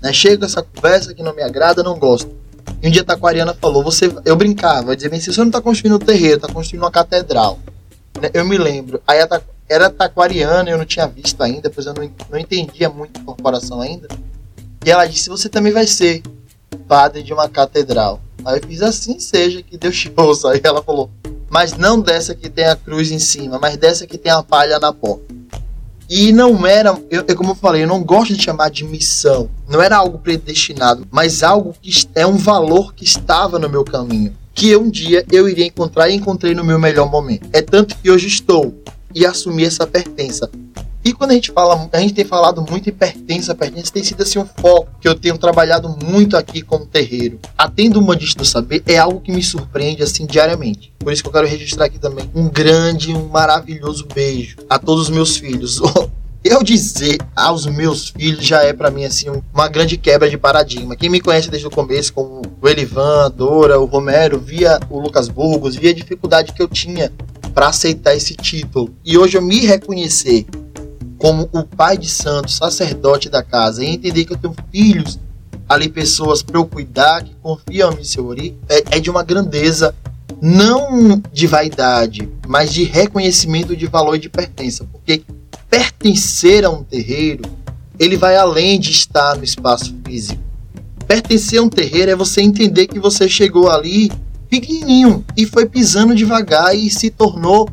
Né, 0.00 0.12
chega 0.14 0.46
essa 0.46 0.62
conversa 0.62 1.12
que 1.14 1.22
não 1.22 1.34
me 1.34 1.42
agrada, 1.42 1.82
não 1.82 1.98
gosto. 1.98 2.34
E 2.82 2.88
um 2.88 2.90
dia 2.90 3.02
a 3.02 3.04
Taquariana 3.04 3.54
falou, 3.54 3.82
você, 3.82 4.10
eu 4.24 4.36
brincava, 4.36 4.92
eu 4.92 4.96
dizia 4.96 5.10
bem, 5.10 5.20
se 5.20 5.32
você 5.32 5.40
não 5.40 5.48
está 5.48 5.60
construindo 5.60 5.96
um 5.96 5.98
terreiro, 5.98 6.36
está 6.36 6.48
construindo 6.48 6.82
uma 6.82 6.90
catedral. 6.90 7.58
Né, 8.20 8.30
Eu 8.34 8.44
me 8.44 8.58
lembro. 8.58 9.00
Aí 9.06 9.18
era 9.68 9.90
Taquariana, 9.90 10.70
eu 10.70 10.78
não 10.78 10.84
tinha 10.84 11.06
visto 11.06 11.42
ainda, 11.42 11.70
pois 11.70 11.86
eu 11.86 11.94
não, 11.94 12.10
não 12.30 12.38
entendia 12.38 12.88
muito 12.88 13.20
a 13.20 13.24
corporação 13.24 13.80
ainda. 13.80 14.08
E 14.84 14.90
ela 14.90 15.06
disse, 15.06 15.28
você 15.28 15.48
também 15.48 15.72
vai 15.72 15.86
ser 15.86 16.22
padre 16.86 17.22
de 17.22 17.32
uma 17.32 17.48
catedral. 17.48 18.20
Aí 18.44 18.58
eu 18.58 18.66
fiz 18.66 18.82
assim 18.82 19.18
seja, 19.18 19.62
que 19.62 19.76
Deus 19.76 19.96
te 19.96 20.12
ouça. 20.16 20.50
Aí 20.50 20.60
ela 20.62 20.82
falou, 20.82 21.10
mas 21.50 21.72
não 21.72 22.00
dessa 22.00 22.34
que 22.34 22.48
tem 22.48 22.66
a 22.66 22.76
cruz 22.76 23.10
em 23.10 23.18
cima, 23.18 23.58
mas 23.58 23.76
dessa 23.76 24.06
que 24.06 24.18
tem 24.18 24.30
a 24.30 24.42
palha 24.42 24.78
na 24.78 24.92
porta. 24.92 25.34
E 26.08 26.32
não 26.32 26.66
era, 26.66 26.90
eu, 27.10 27.24
eu- 27.26 27.36
como 27.36 27.50
eu 27.50 27.54
falei, 27.54 27.82
eu 27.82 27.88
não 27.88 28.02
gosto 28.02 28.34
de 28.34 28.42
chamar 28.42 28.70
de 28.70 28.84
missão. 28.84 29.50
Não 29.68 29.82
era 29.82 29.96
algo 29.96 30.18
predestinado, 30.18 31.06
mas 31.10 31.42
algo 31.42 31.74
que 31.82 31.90
é 32.14 32.26
um 32.26 32.36
valor 32.36 32.94
que 32.94 33.04
estava 33.04 33.58
no 33.58 33.68
meu 33.68 33.84
caminho. 33.84 34.32
Que 34.54 34.76
um 34.76 34.88
dia 34.88 35.24
eu 35.30 35.48
iria 35.48 35.66
encontrar 35.66 36.08
e 36.08 36.14
encontrei 36.14 36.54
no 36.54 36.64
meu 36.64 36.78
melhor 36.78 37.10
momento. 37.10 37.48
É 37.52 37.60
tanto 37.60 37.96
que 37.96 38.10
hoje 38.10 38.26
estou 38.28 38.74
e 39.14 39.26
assumi 39.26 39.64
essa 39.64 39.86
pertença. 39.86 40.48
E 41.06 41.12
quando 41.12 41.30
a 41.30 41.34
gente 41.34 41.52
fala, 41.52 41.88
a 41.92 42.00
gente 42.00 42.14
tem 42.14 42.24
falado 42.24 42.60
muito 42.68 42.90
em 42.90 42.92
pertença, 42.92 43.54
pertença 43.54 43.92
tem 43.92 44.02
sido 44.02 44.24
assim 44.24 44.40
um 44.40 44.44
foco 44.44 44.88
que 45.00 45.06
eu 45.06 45.14
tenho 45.14 45.38
trabalhado 45.38 45.96
muito 46.04 46.36
aqui 46.36 46.62
como 46.62 46.84
terreiro. 46.84 47.38
Atendo 47.56 48.00
uma 48.00 48.16
do 48.16 48.44
saber 48.44 48.82
é 48.84 48.98
algo 48.98 49.20
que 49.20 49.30
me 49.30 49.40
surpreende 49.40 50.02
assim 50.02 50.26
diariamente. 50.26 50.92
Por 50.98 51.12
isso 51.12 51.22
que 51.22 51.28
eu 51.28 51.32
quero 51.32 51.46
registrar 51.46 51.84
aqui 51.84 52.00
também 52.00 52.28
um 52.34 52.48
grande, 52.48 53.14
um 53.14 53.28
maravilhoso 53.28 54.04
beijo 54.12 54.56
a 54.68 54.80
todos 54.80 55.04
os 55.04 55.10
meus 55.10 55.36
filhos. 55.36 55.80
Eu 56.42 56.62
dizer 56.62 57.18
aos 57.34 57.66
meus 57.66 58.10
filhos 58.10 58.44
já 58.44 58.62
é 58.62 58.72
para 58.72 58.88
mim 58.88 59.04
assim 59.04 59.26
uma 59.52 59.66
grande 59.66 59.96
quebra 59.96 60.30
de 60.30 60.38
paradigma. 60.38 60.94
Quem 60.94 61.10
me 61.10 61.20
conhece 61.20 61.50
desde 61.50 61.66
o 61.66 61.70
começo, 61.70 62.12
como 62.12 62.42
o 62.60 62.68
Elivan, 62.68 63.26
a 63.26 63.28
Dora, 63.28 63.80
o 63.80 63.84
Romero, 63.84 64.38
via 64.38 64.78
o 64.88 65.00
Lucas 65.00 65.28
Burgos, 65.28 65.74
via 65.74 65.90
a 65.90 65.94
dificuldade 65.94 66.52
que 66.52 66.62
eu 66.62 66.68
tinha 66.68 67.12
para 67.52 67.68
aceitar 67.68 68.14
esse 68.14 68.36
título. 68.36 68.94
E 69.04 69.18
hoje 69.18 69.36
eu 69.36 69.42
me 69.42 69.66
reconhecer 69.66 70.46
como 71.18 71.48
o 71.52 71.64
pai 71.64 71.96
de 71.96 72.08
santo, 72.08 72.50
sacerdote 72.50 73.28
da 73.28 73.42
casa, 73.42 73.84
e 73.84 73.88
entender 73.88 74.24
que 74.24 74.32
eu 74.32 74.36
tenho 74.36 74.54
filhos 74.70 75.18
ali, 75.68 75.88
pessoas 75.88 76.42
para 76.42 76.58
eu 76.58 76.66
cuidar, 76.66 77.24
que 77.24 77.34
confiam 77.42 77.92
em 77.98 78.04
seu 78.04 78.26
ori, 78.26 78.56
é, 78.68 78.96
é 78.96 79.00
de 79.00 79.10
uma 79.10 79.22
grandeza, 79.22 79.94
não 80.40 81.20
de 81.32 81.46
vaidade, 81.46 82.28
mas 82.46 82.72
de 82.72 82.84
reconhecimento 82.84 83.76
de 83.76 83.86
valor 83.86 84.16
e 84.16 84.20
de 84.20 84.28
pertença. 84.28 84.84
Porque 84.84 85.22
pertencer 85.68 86.64
a 86.64 86.70
um 86.70 86.84
terreiro, 86.84 87.42
ele 87.98 88.16
vai 88.16 88.36
além 88.36 88.78
de 88.78 88.90
estar 88.90 89.36
no 89.36 89.44
espaço 89.44 89.94
físico. 90.04 90.40
Pertencer 91.06 91.58
a 91.58 91.62
um 91.62 91.68
terreiro 91.68 92.10
é 92.10 92.16
você 92.16 92.42
entender 92.42 92.86
que 92.86 92.98
você 92.98 93.28
chegou 93.28 93.70
ali 93.70 94.10
pequenininho 94.48 95.24
e 95.36 95.46
foi 95.46 95.66
pisando 95.66 96.14
devagar 96.14 96.76
e 96.76 96.90
se 96.90 97.10
tornou 97.10 97.68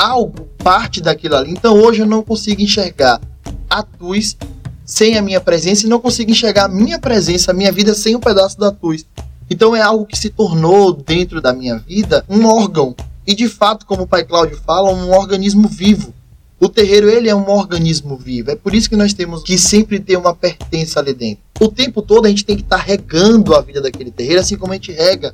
algo, 0.00 0.48
parte 0.58 1.00
daquilo 1.00 1.36
ali. 1.36 1.50
Então 1.50 1.74
hoje 1.74 2.00
eu 2.00 2.06
não 2.06 2.22
consigo 2.22 2.62
enxergar 2.62 3.20
a 3.68 3.82
Tuz 3.82 4.36
sem 4.84 5.18
a 5.18 5.22
minha 5.22 5.40
presença 5.40 5.86
e 5.86 5.88
não 5.88 6.00
consigo 6.00 6.30
enxergar 6.30 6.64
a 6.64 6.68
minha 6.68 6.98
presença, 6.98 7.50
a 7.50 7.54
minha 7.54 7.70
vida 7.70 7.94
sem 7.94 8.16
um 8.16 8.20
pedaço 8.20 8.58
da 8.58 8.72
Tuz. 8.72 9.04
Então 9.48 9.76
é 9.76 9.82
algo 9.82 10.06
que 10.06 10.18
se 10.18 10.30
tornou 10.30 10.92
dentro 10.92 11.40
da 11.40 11.52
minha 11.52 11.76
vida 11.76 12.24
um 12.28 12.46
órgão. 12.46 12.94
E 13.26 13.34
de 13.34 13.48
fato, 13.48 13.84
como 13.84 14.04
o 14.04 14.06
pai 14.06 14.24
Cláudio 14.24 14.58
fala, 14.64 14.90
um 14.90 15.12
organismo 15.12 15.68
vivo. 15.68 16.14
O 16.58 16.68
terreiro 16.68 17.08
ele 17.08 17.28
é 17.28 17.34
um 17.34 17.48
organismo 17.48 18.16
vivo. 18.16 18.50
É 18.50 18.56
por 18.56 18.74
isso 18.74 18.88
que 18.88 18.96
nós 18.96 19.12
temos 19.12 19.42
que 19.42 19.58
sempre 19.58 20.00
ter 20.00 20.16
uma 20.16 20.34
pertença 20.34 20.98
ali 20.98 21.12
dentro. 21.12 21.42
O 21.60 21.68
tempo 21.68 22.00
todo 22.00 22.26
a 22.26 22.28
gente 22.28 22.44
tem 22.44 22.56
que 22.56 22.62
estar 22.62 22.78
tá 22.78 22.82
regando 22.82 23.54
a 23.54 23.60
vida 23.60 23.80
daquele 23.80 24.10
terreiro, 24.10 24.40
assim 24.40 24.56
como 24.56 24.72
a 24.72 24.76
gente 24.76 24.92
rega 24.92 25.32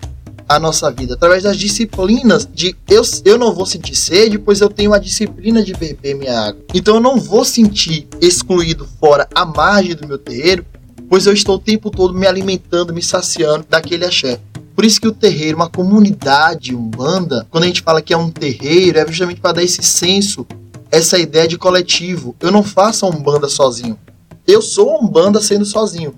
a 0.48 0.58
nossa 0.58 0.90
vida, 0.90 1.14
através 1.14 1.42
das 1.42 1.56
disciplinas 1.56 2.48
de 2.52 2.76
eu, 2.88 3.02
eu 3.24 3.38
não 3.38 3.52
vou 3.52 3.66
sentir 3.66 3.96
sede, 3.96 4.38
pois 4.38 4.60
eu 4.60 4.68
tenho 4.68 4.92
a 4.92 4.98
disciplina 4.98 5.62
de 5.62 5.72
beber 5.72 6.14
minha 6.14 6.38
água. 6.38 6.62
Então 6.72 6.96
eu 6.96 7.00
não 7.00 7.18
vou 7.18 7.44
sentir 7.44 8.06
excluído 8.20 8.88
fora 9.00 9.28
a 9.34 9.44
margem 9.44 9.96
do 9.96 10.06
meu 10.06 10.18
terreiro, 10.18 10.64
pois 11.08 11.26
eu 11.26 11.32
estou 11.32 11.56
o 11.56 11.60
tempo 11.60 11.90
todo 11.90 12.14
me 12.14 12.26
alimentando, 12.26 12.94
me 12.94 13.02
saciando 13.02 13.66
daquele 13.68 14.04
axé. 14.04 14.40
Por 14.74 14.84
isso 14.84 15.00
que 15.00 15.08
o 15.08 15.12
terreiro, 15.12 15.56
uma 15.56 15.70
comunidade 15.70 16.74
umbanda, 16.74 17.46
quando 17.50 17.64
a 17.64 17.66
gente 17.66 17.82
fala 17.82 18.02
que 18.02 18.12
é 18.12 18.16
um 18.16 18.30
terreiro, 18.30 18.98
é 18.98 19.06
justamente 19.06 19.40
para 19.40 19.52
dar 19.52 19.62
esse 19.62 19.82
senso, 19.82 20.46
essa 20.90 21.18
ideia 21.18 21.48
de 21.48 21.56
coletivo. 21.56 22.36
Eu 22.38 22.52
não 22.52 22.62
faço 22.62 23.06
a 23.06 23.08
umbanda 23.08 23.48
sozinho. 23.48 23.98
Eu 24.46 24.62
sou 24.62 24.90
a 24.90 25.00
umbanda 25.00 25.40
sendo 25.40 25.64
sozinho 25.64 26.14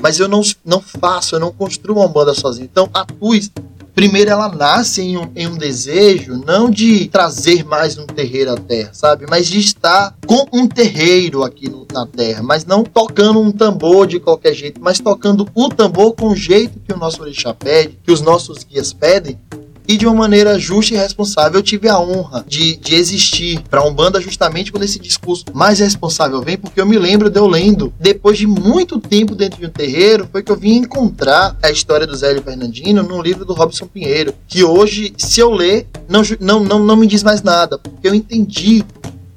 mas 0.00 0.18
eu 0.18 0.28
não, 0.28 0.42
não 0.64 0.80
faço, 0.80 1.34
eu 1.34 1.40
não 1.40 1.52
construo 1.52 1.96
uma 1.96 2.08
banda 2.08 2.34
sozinho. 2.34 2.68
Então 2.70 2.88
a 2.92 3.04
Tuz, 3.04 3.50
primeiro 3.94 4.30
ela 4.30 4.48
nasce 4.48 5.02
em 5.02 5.16
um, 5.16 5.30
em 5.34 5.46
um 5.46 5.56
desejo 5.56 6.42
não 6.46 6.70
de 6.70 7.08
trazer 7.08 7.64
mais 7.64 7.96
um 7.96 8.06
terreiro 8.06 8.52
à 8.52 8.56
terra, 8.56 8.90
sabe? 8.92 9.26
Mas 9.28 9.46
de 9.46 9.58
estar 9.58 10.14
com 10.26 10.46
um 10.52 10.66
terreiro 10.66 11.42
aqui 11.42 11.68
no, 11.68 11.86
na 11.92 12.06
terra, 12.06 12.42
mas 12.42 12.64
não 12.64 12.84
tocando 12.84 13.40
um 13.40 13.50
tambor 13.50 14.06
de 14.06 14.20
qualquer 14.20 14.54
jeito, 14.54 14.80
mas 14.82 15.00
tocando 15.00 15.48
o 15.54 15.68
tambor 15.68 16.14
com 16.14 16.28
o 16.28 16.36
jeito 16.36 16.78
que 16.80 16.92
o 16.92 16.98
nosso 16.98 17.22
orixá 17.22 17.54
pede, 17.54 17.98
que 18.02 18.12
os 18.12 18.20
nossos 18.20 18.64
guias 18.64 18.92
pedem, 18.92 19.38
e 19.88 19.96
de 19.96 20.06
uma 20.06 20.14
maneira 20.14 20.58
justa 20.58 20.94
e 20.94 20.96
responsável. 20.96 21.58
Eu 21.58 21.62
tive 21.62 21.88
a 21.88 21.98
honra 21.98 22.44
de, 22.46 22.76
de 22.76 22.94
existir 22.94 23.60
para 23.70 23.80
a 23.80 23.86
Umbanda 23.86 24.20
justamente 24.20 24.72
quando 24.72 24.82
esse 24.82 24.98
discurso 24.98 25.44
mais 25.52 25.78
responsável 25.78 26.40
vem, 26.42 26.56
porque 26.56 26.80
eu 26.80 26.86
me 26.86 26.98
lembro 26.98 27.30
de 27.30 27.38
eu 27.38 27.46
lendo, 27.46 27.92
depois 27.98 28.38
de 28.38 28.46
muito 28.46 28.98
tempo 28.98 29.34
dentro 29.34 29.60
de 29.60 29.66
um 29.66 29.70
terreiro, 29.70 30.28
foi 30.30 30.42
que 30.42 30.50
eu 30.50 30.56
vim 30.56 30.76
encontrar 30.76 31.56
a 31.62 31.70
história 31.70 32.06
do 32.06 32.16
Zélio 32.16 32.42
Fernandino 32.42 33.02
num 33.02 33.22
livro 33.22 33.44
do 33.44 33.54
Robson 33.54 33.86
Pinheiro, 33.86 34.34
que 34.48 34.64
hoje, 34.64 35.14
se 35.16 35.40
eu 35.40 35.50
ler, 35.50 35.86
não, 36.08 36.22
não, 36.40 36.60
não, 36.64 36.78
não 36.78 36.96
me 36.96 37.06
diz 37.06 37.22
mais 37.22 37.42
nada, 37.42 37.78
porque 37.78 38.08
eu 38.08 38.14
entendi 38.14 38.84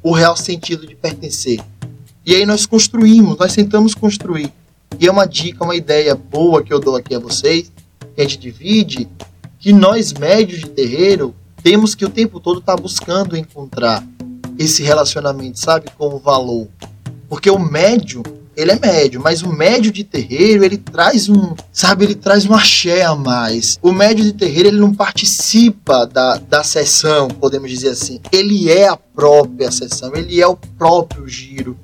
o 0.02 0.12
real 0.12 0.36
sentido 0.36 0.88
de 0.88 0.96
pertencer. 0.96 1.60
E 2.26 2.36
aí 2.36 2.46
nós 2.46 2.66
construímos, 2.66 3.38
nós 3.38 3.56
tentamos 3.56 3.94
construir. 3.94 4.52
E 5.00 5.08
é 5.08 5.12
uma 5.12 5.26
dica, 5.26 5.64
uma 5.64 5.76
ideia 5.76 6.16
boa 6.16 6.64
que 6.64 6.74
eu 6.74 6.80
dou 6.80 6.96
aqui 6.96 7.16
a 7.16 7.20
vocês, 7.20 7.72
que 8.16 8.22
a 8.22 8.24
gente 8.24 8.38
divide, 8.38 9.08
que 9.60 9.74
nós 9.74 10.14
médios 10.14 10.62
de 10.62 10.70
terreiro 10.70 11.36
temos 11.62 11.94
que 11.94 12.06
o 12.06 12.10
tempo 12.10 12.40
todo 12.40 12.60
estar 12.60 12.76
tá 12.76 12.82
buscando 12.82 13.36
encontrar 13.36 14.04
esse 14.58 14.82
relacionamento, 14.82 15.60
sabe, 15.60 15.88
com 15.98 16.16
o 16.16 16.20
valor. 16.20 16.68
Porque 17.28 17.50
o 17.50 17.60
médio, 17.60 18.24
ele 18.56 18.72
é 18.72 18.80
médio, 18.80 19.22
mas 19.22 19.42
o 19.42 19.52
médio 19.52 19.92
de 19.92 20.04
terreiro, 20.04 20.64
ele 20.64 20.78
traz 20.78 21.30
um, 21.30 21.54
sabe, 21.72 22.06
ele 22.06 22.16
traz 22.16 22.46
um 22.46 22.54
axé 22.54 23.04
a 23.04 23.16
mais. 23.16 23.78
O 23.82 23.92
médio 23.92 24.24
de 24.24 24.34
terreiro, 24.34 24.70
ele 24.70 24.80
não 24.80 24.94
participa 24.94 26.06
da, 26.08 26.38
da 26.38 26.64
sessão, 26.64 27.28
podemos 27.28 27.70
dizer 27.70 27.90
assim. 27.90 28.20
Ele 28.32 28.70
é 28.70 28.88
a 28.88 28.98
própria 28.98 29.72
sessão, 29.72 30.16
ele 30.16 30.42
é 30.42 30.48
o 30.48 30.56
próprio 30.56 31.28
giro. 31.28 31.78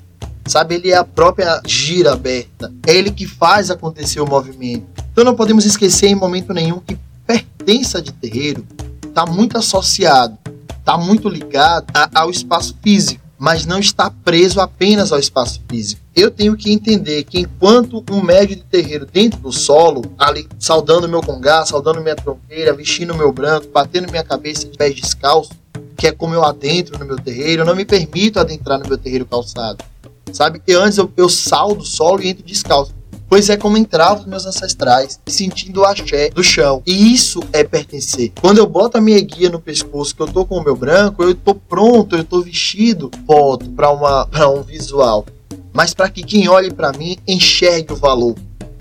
Sabe, 0.48 0.76
ele 0.76 0.92
é 0.92 0.96
a 0.96 1.04
própria 1.04 1.60
gira 1.66 2.14
aberta. 2.14 2.72
É 2.86 2.96
ele 2.96 3.10
que 3.10 3.26
faz 3.26 3.72
acontecer 3.72 4.22
o 4.22 4.28
movimento. 4.28 4.86
Então 5.12 5.24
não 5.24 5.34
podemos 5.34 5.66
esquecer 5.66 6.08
em 6.08 6.16
momento 6.16 6.54
nenhum 6.54 6.80
que 6.80 6.96
pertença 7.26 8.02
de 8.02 8.12
terreiro 8.12 8.66
está 9.08 9.26
muito 9.26 9.58
associado, 9.58 10.38
está 10.78 10.98
muito 10.98 11.30
ligado 11.30 11.86
a, 11.94 12.22
ao 12.22 12.30
espaço 12.30 12.76
físico, 12.82 13.24
mas 13.38 13.66
não 13.66 13.80
está 13.80 14.10
preso 14.10 14.62
apenas 14.62 15.12
ao 15.12 15.20
espaço 15.20 15.62
físico. 15.70 16.02
Eu 16.16 16.32
tenho 16.32 16.56
que 16.56 16.72
entender 16.72 17.24
que 17.24 17.40
enquanto 17.40 18.04
um 18.10 18.22
médio 18.22 18.56
de 18.56 18.64
terreiro 18.64 19.06
dentro 19.06 19.40
do 19.40 19.52
solo, 19.52 20.04
ali 20.18 20.48
saudando 20.60 21.10
meu 21.10 21.22
congá, 21.22 21.66
saudando 21.66 22.02
minha 22.02 22.16
tronqueira, 22.16 22.74
vestindo 22.74 23.16
meu 23.16 23.32
branco, 23.32 23.68
batendo 23.74 24.10
minha 24.10 24.24
cabeça 24.24 24.68
de 24.68 24.78
pés 24.78 24.96
descalço, 24.96 25.52
que 25.98 26.08
é 26.08 26.12
como 26.12 26.34
eu 26.34 26.44
adentro 26.44 26.98
no 27.00 27.06
meu 27.06 27.18
terreiro, 27.18 27.62
eu 27.62 27.66
não 27.66 27.76
me 27.76 27.86
permito 27.86 28.40
adentrar 28.40 28.80
no 28.80 28.88
meu 28.88 28.98
terreiro 28.98 29.26
calçado. 29.26 29.84
Sabe? 30.32 30.62
E 30.68 30.74
antes 30.74 30.98
eu, 30.98 31.12
eu 31.16 31.30
saldo 31.30 31.82
o 31.82 31.86
solo 31.86 32.22
e 32.22 32.30
entro 32.30 32.44
descalço 32.44 32.94
pois 33.28 33.50
é 33.50 33.58
como 33.58 33.78
entravam 33.78 34.20
os 34.20 34.26
meus 34.26 34.46
ancestrais, 34.46 35.20
sentindo 35.28 35.82
o 35.82 35.86
axé 35.86 36.30
do 36.30 36.44
chão. 36.44 36.82
E 36.86 37.14
isso 37.14 37.42
é 37.52 37.64
pertencer. 37.64 38.32
Quando 38.40 38.60
eu 38.60 38.68
boto 38.68 38.98
a 38.98 39.02
minha 39.02 39.20
guia 39.22 39.50
no 39.50 39.60
pescoço, 39.60 40.16
que 40.16 40.22
eu 40.22 40.28
tô 40.28 40.46
com 40.46 40.58
o 40.58 40.64
meu 40.64 40.76
branco, 40.76 41.24
eu 41.24 41.34
tô 41.34 41.56
pronto, 41.56 42.16
eu 42.16 42.24
tô 42.24 42.42
vestido, 42.42 43.12
foto 43.26 43.70
para 43.72 43.92
uma 43.92 44.26
para 44.28 44.50
um 44.50 44.62
visual. 44.62 45.26
Mas 45.74 45.94
para 45.94 46.10
que 46.10 46.24
quem 46.24 46.48
olhe 46.48 46.72
para 46.72 46.92
mim 46.94 47.18
enxergue 47.28 47.94
o 47.94 47.98
valor 47.98 48.36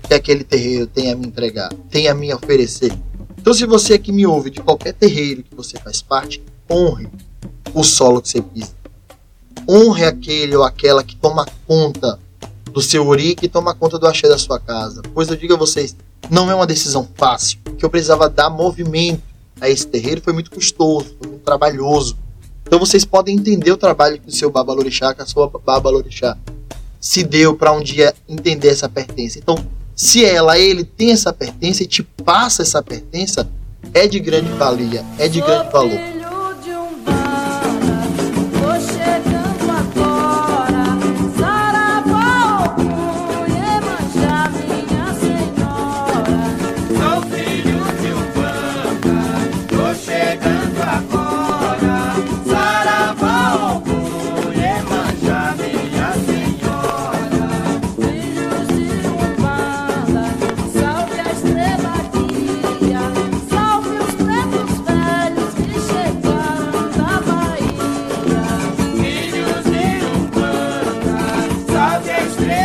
que 0.07 0.13
aquele 0.13 0.43
terreiro 0.43 0.87
tem 0.87 1.11
a 1.11 1.15
me 1.15 1.27
entregar, 1.27 1.73
tem 1.89 2.07
a 2.07 2.13
me 2.13 2.33
oferecer. 2.33 2.93
Então, 3.37 3.53
se 3.53 3.65
você 3.65 3.97
que 3.97 4.11
me 4.11 4.25
ouve 4.25 4.49
de 4.49 4.59
qualquer 4.59 4.93
terreiro 4.93 5.43
que 5.43 5.55
você 5.55 5.77
faz 5.77 6.01
parte, 6.01 6.41
honre 6.69 7.07
o 7.73 7.83
solo 7.83 8.21
que 8.21 8.29
você 8.29 8.41
pisa. 8.41 8.73
Honre 9.67 10.05
aquele 10.05 10.55
ou 10.55 10.63
aquela 10.63 11.03
que 11.03 11.15
toma 11.15 11.45
conta 11.67 12.19
do 12.75 12.81
seu 12.81 13.07
ori 13.07 13.35
que 13.35 13.47
toma 13.47 13.73
conta 13.73 13.97
do 13.97 14.05
axé 14.05 14.27
da 14.27 14.37
sua 14.37 14.59
casa. 14.59 15.01
Pois 15.13 15.29
eu 15.29 15.37
digo 15.37 15.53
a 15.53 15.57
vocês, 15.57 15.95
não 16.29 16.51
é 16.51 16.55
uma 16.55 16.67
decisão 16.67 17.07
fácil, 17.15 17.57
que 17.77 17.85
eu 17.85 17.89
precisava 17.89 18.29
dar 18.29 18.49
movimento 18.49 19.23
a 19.61 19.69
esse 19.69 19.87
terreiro, 19.87 20.21
foi 20.21 20.33
muito 20.33 20.51
custoso, 20.51 21.15
foi 21.17 21.29
muito 21.29 21.43
trabalhoso. 21.43 22.17
Então 22.67 22.77
vocês 22.77 23.05
podem 23.05 23.37
entender 23.37 23.71
o 23.71 23.77
trabalho 23.77 24.19
que 24.19 24.27
o 24.27 24.31
seu 24.31 24.51
Babalorixá, 24.51 25.13
que 25.13 25.21
a 25.21 25.25
sua 25.25 25.49
Babalorixá 25.49 26.37
se 26.99 27.23
deu 27.23 27.55
para 27.55 27.71
um 27.71 27.81
dia 27.81 28.13
entender 28.27 28.67
essa 28.67 28.89
pertença. 28.89 29.39
Então, 29.39 29.55
se 29.95 30.25
ela, 30.25 30.59
ele 30.59 30.83
tem 30.83 31.11
essa 31.13 31.31
pertença 31.31 31.83
e 31.83 31.87
te 31.87 32.03
passa 32.03 32.61
essa 32.61 32.83
pertença, 32.83 33.47
é 33.93 34.05
de 34.05 34.19
grande 34.19 34.49
valia, 34.49 35.05
é 35.17 35.29
de 35.29 35.39
grande 35.39 35.71
valor. 35.71 36.14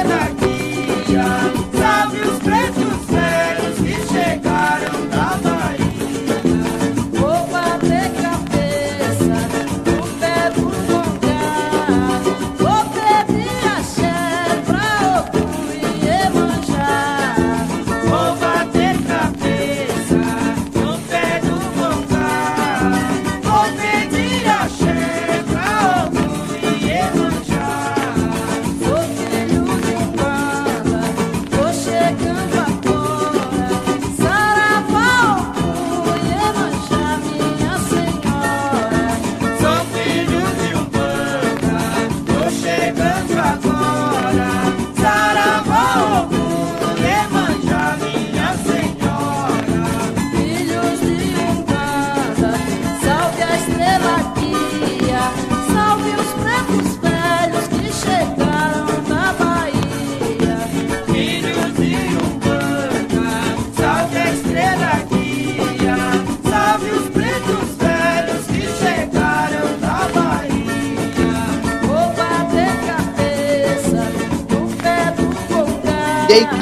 Ela 0.01 0.15
aqui 0.15 1.13
já 1.13 1.60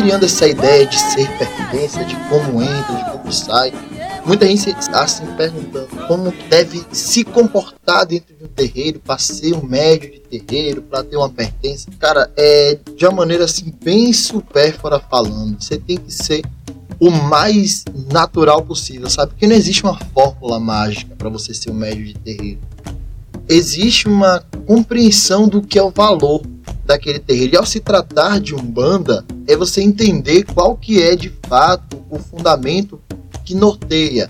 criando 0.09 0.25
essa 0.25 0.49
ideia 0.49 0.87
de 0.87 0.99
ser 0.99 1.29
pertença, 1.37 2.03
de 2.03 2.17
como 2.31 2.63
entra, 2.63 2.95
de 2.95 3.11
como 3.11 3.31
sai. 3.31 3.75
Muita 4.25 4.47
gente 4.47 4.71
está 4.71 5.07
se 5.07 5.21
perguntando 5.37 5.87
como 6.07 6.33
deve 6.49 6.83
se 6.93 7.23
comportar 7.25 8.07
dentro 8.07 8.35
de 8.35 8.43
um 8.43 8.49
terreiro 8.49 9.01
para 9.01 9.19
ser 9.19 9.55
um 9.55 9.63
médio 9.63 10.11
de 10.11 10.21
terreiro, 10.21 10.81
para 10.81 11.05
ter 11.05 11.15
uma 11.19 11.29
pertença. 11.29 11.91
Cara, 11.99 12.33
é 12.39 12.79
de 12.97 13.05
uma 13.05 13.17
maneira 13.17 13.45
assim 13.45 13.71
bem 13.85 14.11
supérfora 14.15 14.99
falando. 14.99 15.63
Você 15.63 15.77
tem 15.77 15.99
que 15.99 16.11
ser 16.11 16.43
o 16.99 17.11
mais 17.11 17.85
natural 18.11 18.63
possível, 18.63 19.11
sabe? 19.11 19.33
Porque 19.33 19.47
não 19.47 19.57
existe 19.57 19.83
uma 19.83 19.99
fórmula 20.15 20.59
mágica 20.59 21.15
para 21.17 21.29
você 21.29 21.53
ser 21.53 21.71
um 21.71 21.75
médio 21.75 22.07
de 22.07 22.15
terreiro. 22.15 22.61
Existe 23.49 24.07
uma 24.07 24.45
compreensão 24.67 25.49
do 25.49 25.63
que 25.63 25.79
é 25.79 25.83
o 25.83 25.91
valor 25.91 26.43
daquele 26.85 27.19
terreiro. 27.19 27.55
E 27.55 27.57
ao 27.57 27.65
se 27.65 27.81
tratar 27.81 28.41
de 28.41 28.55
umbanda, 28.55 29.25
é 29.47 29.57
você 29.57 29.81
entender 29.81 30.45
qual 30.45 30.77
que 30.77 31.03
é 31.03 31.17
de 31.17 31.33
fato 31.49 32.03
o 32.11 32.19
fundamento 32.19 33.01
que 33.45 33.55
norteia 33.55 34.29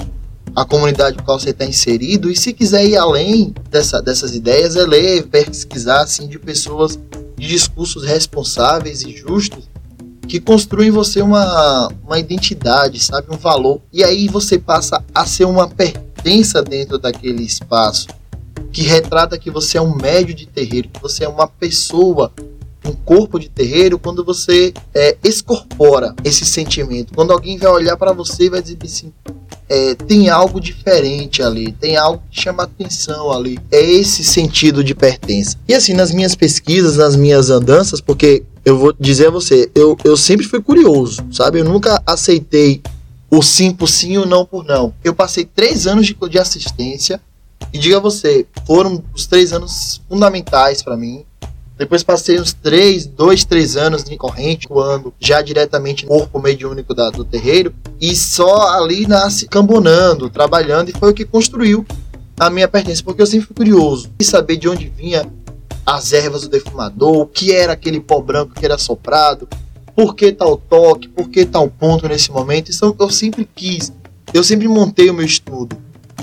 a 0.55 0.65
comunidade 0.65 1.17
com 1.19 1.25
qual 1.25 1.39
você 1.39 1.51
está 1.51 1.65
inserido. 1.65 2.31
E 2.31 2.37
se 2.37 2.53
quiser 2.53 2.85
ir 2.85 2.97
além 2.97 3.55
dessa, 3.71 4.01
dessas 4.01 4.35
ideias, 4.35 4.77
é 4.77 4.85
ler, 4.85 5.27
pesquisar 5.27 6.03
assim, 6.03 6.27
de 6.29 6.39
pessoas 6.39 6.99
de 7.37 7.47
discursos 7.47 8.05
responsáveis 8.05 9.03
e 9.03 9.17
justos 9.17 9.69
que 10.27 10.39
construem 10.39 10.91
você 10.91 11.23
uma, 11.23 11.89
uma 12.05 12.19
identidade, 12.19 13.01
sabe, 13.01 13.29
um 13.31 13.39
valor. 13.39 13.81
E 13.93 14.05
aí 14.05 14.29
você 14.29 14.59
passa 14.59 15.03
a 15.15 15.25
ser 15.25 15.47
uma 15.47 15.67
pertença 15.67 16.63
dentro 16.63 16.99
daquele 16.99 17.43
espaço 17.43 18.09
que 18.73 18.83
retrata 18.83 19.39
que 19.39 19.51
você 19.51 19.79
é 19.79 19.83
um 19.83 19.95
médio 19.95 20.35
de 20.35 20.47
terreiro, 20.47 20.89
que 20.89 21.01
você 21.01 21.25
é 21.25 21.29
uma 21.29 21.47
pessoa, 21.47 22.33
um 22.85 22.93
corpo 22.93 23.39
de 23.39 23.49
terreiro, 23.49 23.99
quando 23.99 24.25
você 24.25 24.73
é, 24.95 25.17
escorpora 25.23 26.15
esse 26.25 26.45
sentimento. 26.45 27.13
Quando 27.15 27.33
alguém 27.33 27.59
vai 27.59 27.71
olhar 27.71 27.97
para 27.97 28.13
você 28.13 28.45
e 28.45 28.51
vai 28.51 28.63
dizer 28.63 28.79
assim, 28.83 29.13
é, 29.69 29.95
tem 29.95 30.31
algo 30.31 30.61
diferente 30.61 31.43
ali, 31.43 31.73
tem 31.73 31.97
algo 31.97 32.23
que 32.31 32.41
chama 32.41 32.63
atenção 32.63 33.31
ali. 33.31 33.59
É 33.71 33.81
esse 33.81 34.25
sentido 34.25 34.83
de 34.83 34.95
pertença. 34.95 35.57
E 35.69 35.75
assim, 35.75 35.93
nas 35.93 36.11
minhas 36.13 36.35
pesquisas, 36.35 36.97
nas 36.97 37.15
minhas 37.15 37.51
andanças, 37.51 38.01
porque 38.01 38.45
eu 38.65 38.79
vou 38.79 38.95
dizer 38.99 39.29
a 39.29 39.31
você, 39.31 39.71
eu, 39.75 39.97
eu 40.05 40.17
sempre 40.17 40.47
fui 40.47 40.63
curioso, 40.63 41.25
sabe? 41.31 41.61
Eu 41.61 41.65
nunca 41.65 42.03
aceitei 42.07 42.83
o 43.31 43.43
sim 43.43 43.73
por 43.73 43.89
sim 43.89 44.17
ou 44.17 44.27
não 44.27 44.45
por 44.45 44.65
não. 44.65 44.95
Eu 45.05 45.15
passei 45.15 45.45
três 45.45 45.87
anos 45.87 46.07
de, 46.07 46.15
de 46.15 46.39
assistência 46.39 47.21
e 47.73 47.79
diga 47.79 48.01
você, 48.01 48.47
foram 48.67 49.03
os 49.15 49.27
três 49.27 49.53
anos 49.53 50.01
fundamentais 50.09 50.83
para 50.83 50.97
mim. 50.97 51.25
Depois 51.77 52.03
passei 52.03 52.41
uns 52.41 52.53
três, 52.53 53.07
dois, 53.07 53.45
três 53.45 53.77
anos 53.77 54.03
de 54.03 54.17
corrente, 54.17 54.67
voando 54.69 55.15
já 55.21 55.41
diretamente 55.41 56.05
no 56.05 56.11
corpo 56.11 56.41
mediúnico 56.41 56.93
da, 56.93 57.09
do 57.09 57.25
terreiro. 57.25 57.73
E 58.01 58.17
só 58.17 58.77
ali 58.77 59.07
nasce 59.07 59.47
cambonando, 59.47 60.29
trabalhando, 60.29 60.89
e 60.89 60.93
foi 60.93 61.13
o 61.13 61.15
que 61.15 61.25
construiu 61.25 61.87
a 62.39 62.51
minha 62.51 62.67
pertença, 62.67 63.03
porque 63.05 63.23
eu 63.23 63.27
sempre 63.27 63.47
fui 63.47 63.55
curioso. 63.55 64.11
E 64.19 64.25
saber 64.25 64.57
de 64.57 64.69
onde 64.69 64.89
vinha 64.89 65.25
as 65.87 66.13
ervas 66.13 66.43
do 66.43 66.49
defumador, 66.49 67.17
o 67.19 67.27
que 67.27 67.53
era 67.53 67.75
aquele 67.75 68.01
pó 68.01 68.21
branco 68.21 68.55
que 68.55 68.65
era 68.65 68.77
soprado, 68.77 69.49
por 69.95 70.15
que 70.15 70.33
tal 70.33 70.57
toque, 70.57 71.09
por 71.09 71.29
que 71.29 71.47
tal 71.47 71.69
ponto 71.69 72.09
nesse 72.09 72.31
momento. 72.31 72.71
Isso 72.71 72.97
eu 72.99 73.11
sempre 73.11 73.49
quis. 73.55 73.93
Eu 74.35 74.45
sempre 74.45 74.69
montei 74.69 75.09
o 75.09 75.15
meu 75.15 75.25
estudo, 75.25 75.77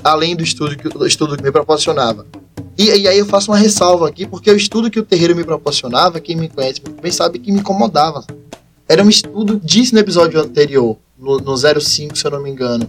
além 0.05 0.35
do 0.35 0.43
estudo 0.43 0.77
que, 0.77 0.87
do 0.87 1.07
estudo 1.07 1.35
que 1.35 1.41
me 1.41 1.51
proporcionava. 1.51 2.27
E, 2.77 2.89
e, 2.89 3.07
aí 3.07 3.17
eu 3.17 3.25
faço 3.25 3.51
uma 3.51 3.57
ressalva 3.57 4.07
aqui, 4.07 4.27
porque 4.27 4.51
o 4.51 4.55
estudo 4.55 4.91
que 4.91 4.99
o 4.99 5.03
terreiro 5.03 5.35
me 5.35 5.43
proporcionava, 5.43 6.19
quem 6.19 6.35
me 6.35 6.47
conhece 6.47 6.79
bem 7.01 7.11
sabe 7.11 7.39
que 7.39 7.51
me 7.51 7.59
incomodava. 7.59 8.23
Era 8.87 9.03
um 9.03 9.09
estudo, 9.09 9.59
disse 9.63 9.93
no 9.93 9.99
episódio 9.99 10.39
anterior, 10.39 10.95
no, 11.17 11.37
no 11.37 11.57
05, 11.57 12.15
se 12.15 12.27
eu 12.27 12.31
não 12.31 12.43
me 12.43 12.51
engano. 12.51 12.87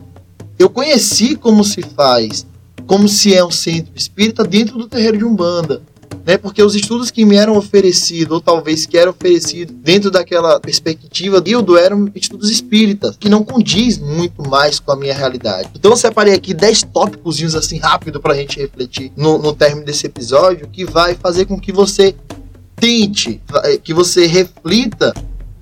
Eu 0.59 0.69
conheci 0.69 1.37
como 1.37 1.65
se 1.65 1.81
faz, 1.83 2.47
como 2.87 3.09
se 3.09 3.35
é 3.35 3.43
um 3.43 3.51
centro 3.51 3.93
espírita 3.95 4.45
dentro 4.45 4.77
do 4.77 4.87
terreiro 4.87 5.17
de 5.17 5.25
Umbanda 5.25 5.81
né? 6.25 6.37
Porque 6.37 6.63
os 6.63 6.75
estudos 6.75 7.11
que 7.11 7.25
me 7.25 7.37
eram 7.37 7.57
oferecidos, 7.57 8.33
ou 8.33 8.41
talvez 8.41 8.87
que 8.87 8.99
eram 8.99 9.11
oferecidos 9.11 9.75
dentro 9.83 10.11
daquela 10.11 10.59
perspectiva 10.61 11.41
do 11.41 11.49
Hildo, 11.49 11.79
eram 11.79 12.09
estudos 12.15 12.51
espíritas, 12.51 13.17
que 13.17 13.29
não 13.29 13.45
condiz 13.45 13.99
muito 13.99 14.49
mais 14.49 14.81
com 14.81 14.93
a 14.93 14.97
minha 14.97 15.15
realidade. 15.15 15.71
Então 15.75 15.91
eu 15.91 15.97
separei 15.97 16.35
aqui 16.35 16.53
10 16.53 16.83
tópicos 16.93 17.55
assim 17.55 17.79
rápido 17.79 18.21
pra 18.21 18.35
gente 18.35 18.59
refletir 18.59 19.13
no, 19.17 19.39
no 19.39 19.53
término 19.53 19.85
desse 19.87 20.07
episódio, 20.07 20.69
que 20.69 20.85
vai 20.85 21.15
fazer 21.15 21.45
com 21.45 21.61
que 21.61 21.73
você 21.73 22.15
tente, 22.77 23.41
que 23.83 23.95
você 23.95 24.27
reflita 24.27 25.15